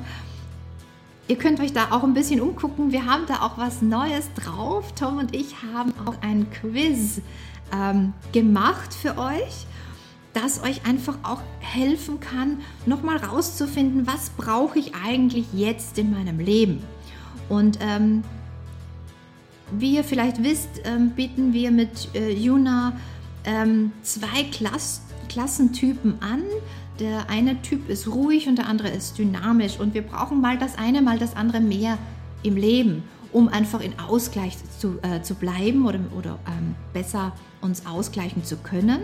[1.28, 2.90] ihr könnt euch da auch ein bisschen umgucken.
[2.90, 4.92] Wir haben da auch was Neues drauf.
[4.94, 7.20] Tom und ich haben auch ein Quiz
[7.72, 9.66] ähm, gemacht für euch
[10.32, 16.38] das euch einfach auch helfen kann, nochmal rauszufinden, was brauche ich eigentlich jetzt in meinem
[16.38, 16.82] Leben.
[17.48, 18.22] Und ähm,
[19.72, 22.96] wie ihr vielleicht wisst, ähm, bieten wir mit äh, Juna
[23.44, 26.42] ähm, zwei Klass Klassentypen an.
[27.00, 29.78] Der eine Typ ist ruhig und der andere ist dynamisch.
[29.80, 31.96] Und wir brauchen mal das eine, mal das andere mehr
[32.42, 33.02] im Leben,
[33.32, 38.58] um einfach in Ausgleich zu, äh, zu bleiben oder, oder ähm, besser uns ausgleichen zu
[38.58, 39.00] können.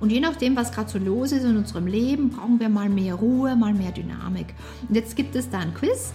[0.00, 3.14] Und je nachdem, was gerade so los ist in unserem Leben, brauchen wir mal mehr
[3.14, 4.54] Ruhe, mal mehr Dynamik.
[4.88, 6.12] Und jetzt gibt es da ein Quiz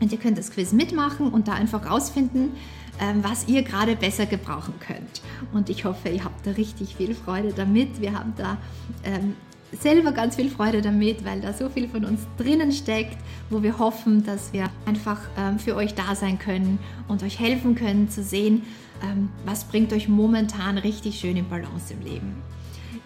[0.00, 2.52] und ihr könnt das Quiz mitmachen und da einfach rausfinden,
[3.00, 5.22] ähm, was ihr gerade besser gebrauchen könnt.
[5.52, 8.00] Und ich hoffe, ihr habt da richtig viel Freude damit.
[8.00, 8.56] Wir haben da
[9.04, 9.34] ähm,
[9.72, 13.18] selber ganz viel Freude damit, weil da so viel von uns drinnen steckt,
[13.50, 17.74] wo wir hoffen, dass wir einfach ähm, für euch da sein können und euch helfen
[17.74, 18.62] können zu sehen,
[19.02, 22.36] ähm, was bringt euch momentan richtig schön in Balance im Leben.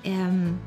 [0.04, 0.58] Ähm,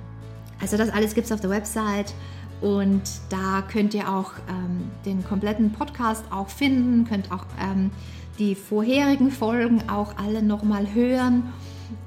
[0.62, 2.14] also das alles gibt es auf der Website
[2.62, 7.92] und da könnt ihr auch ähm, den kompletten Podcast auch finden, könnt auch ähm,
[8.40, 11.54] die vorherigen Folgen auch alle nochmal hören.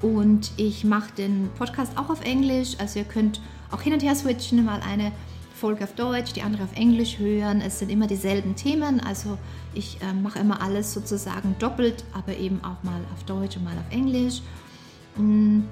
[0.01, 4.15] Und ich mache den Podcast auch auf Englisch, also ihr könnt auch hin und her
[4.15, 5.11] switchen, mal eine
[5.55, 7.61] Folge auf Deutsch, die andere auf Englisch hören.
[7.61, 9.37] Es sind immer dieselben Themen, also
[9.73, 13.77] ich äh, mache immer alles sozusagen doppelt, aber eben auch mal auf Deutsch und mal
[13.77, 14.41] auf Englisch.
[15.15, 15.67] Und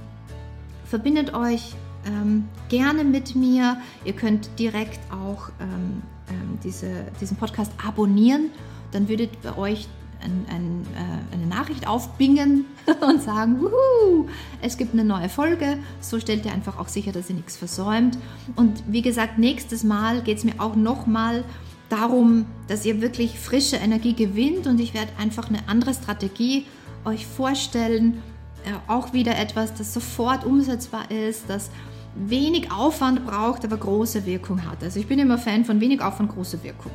[0.87, 1.75] verbindet euch
[2.05, 3.77] ähm, gerne mit mir.
[4.05, 8.51] Ihr könnt direkt auch ähm, ähm, diese, diesen Podcast abonnieren.
[8.91, 9.87] Dann würdet bei euch
[10.21, 12.65] ein, ein, äh, eine Nachricht aufbingen
[13.07, 14.27] und sagen, Wuhu,
[14.61, 15.77] es gibt eine neue Folge.
[16.01, 18.17] So stellt ihr einfach auch sicher, dass ihr nichts versäumt.
[18.55, 21.43] Und wie gesagt, nächstes Mal geht es mir auch nochmal
[21.89, 26.65] darum, dass ihr wirklich frische Energie gewinnt und ich werde einfach eine andere Strategie
[27.05, 28.21] euch vorstellen.
[28.67, 31.69] Äh, auch wieder etwas, das sofort umsetzbar ist, das
[32.15, 34.83] wenig Aufwand braucht, aber große Wirkung hat.
[34.83, 36.91] Also ich bin immer Fan von wenig Aufwand, große Wirkung.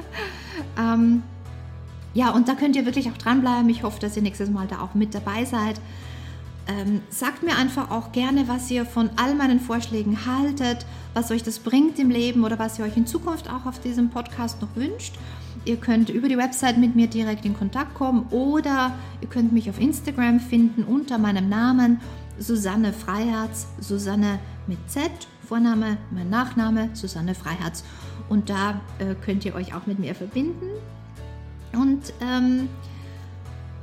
[0.78, 1.22] ähm,
[2.14, 3.68] ja, und da könnt ihr wirklich auch dranbleiben.
[3.68, 5.80] Ich hoffe, dass ihr nächstes Mal da auch mit dabei seid.
[6.66, 10.84] Ähm, sagt mir einfach auch gerne, was ihr von all meinen Vorschlägen haltet,
[11.14, 14.10] was euch das bringt im Leben oder was ihr euch in Zukunft auch auf diesem
[14.10, 15.14] Podcast noch wünscht.
[15.64, 19.68] Ihr könnt über die Website mit mir direkt in Kontakt kommen oder ihr könnt mich
[19.68, 22.00] auf Instagram finden unter meinem Namen
[22.38, 25.10] Susanne Freiherz, Susanne mit Z,
[25.46, 27.84] Vorname, mein Nachname, Susanne Freiherz.
[28.28, 30.66] Und da äh, könnt ihr euch auch mit mir verbinden.
[31.72, 32.68] Und ähm,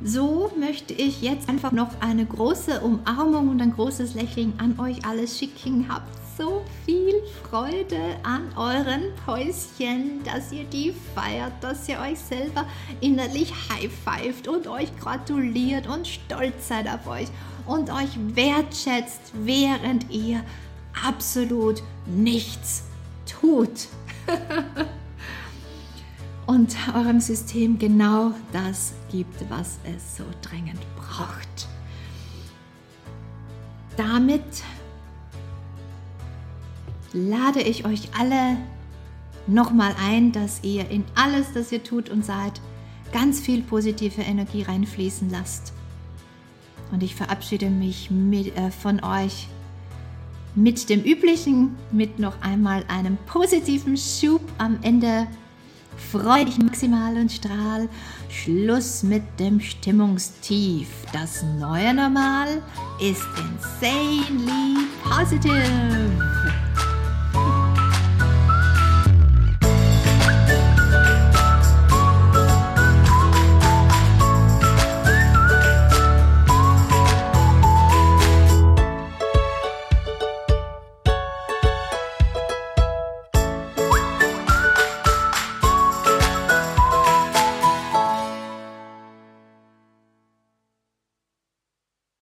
[0.03, 5.05] so möchte ich jetzt einfach noch eine große Umarmung und ein großes Lächeln an euch
[5.05, 5.87] alles schicken.
[5.89, 7.13] Habt so viel
[7.43, 12.65] Freude an euren Päuschen, dass ihr die feiert, dass ihr euch selber
[13.01, 17.27] innerlich high-fived und euch gratuliert und stolz seid auf euch
[17.65, 20.43] und euch wertschätzt, während ihr
[21.05, 22.83] absolut nichts
[23.25, 23.87] tut.
[26.47, 31.67] und eurem System genau das gibt, was es so dringend braucht.
[33.97, 34.43] Damit
[37.15, 38.57] lade ich euch alle
[39.47, 42.61] nochmal ein, dass ihr in alles, das ihr tut und seid,
[43.11, 45.73] ganz viel positive Energie reinfließen lasst.
[46.91, 49.47] Und ich verabschiede mich mit, äh, von euch
[50.55, 55.27] mit dem üblichen, mit noch einmal einem positiven Schub am Ende
[56.11, 57.87] Freu dich maximal und strahl.
[58.29, 60.89] Schluss mit dem Stimmungstief.
[61.13, 62.61] Das neue Normal
[62.99, 66.94] ist insanely positive.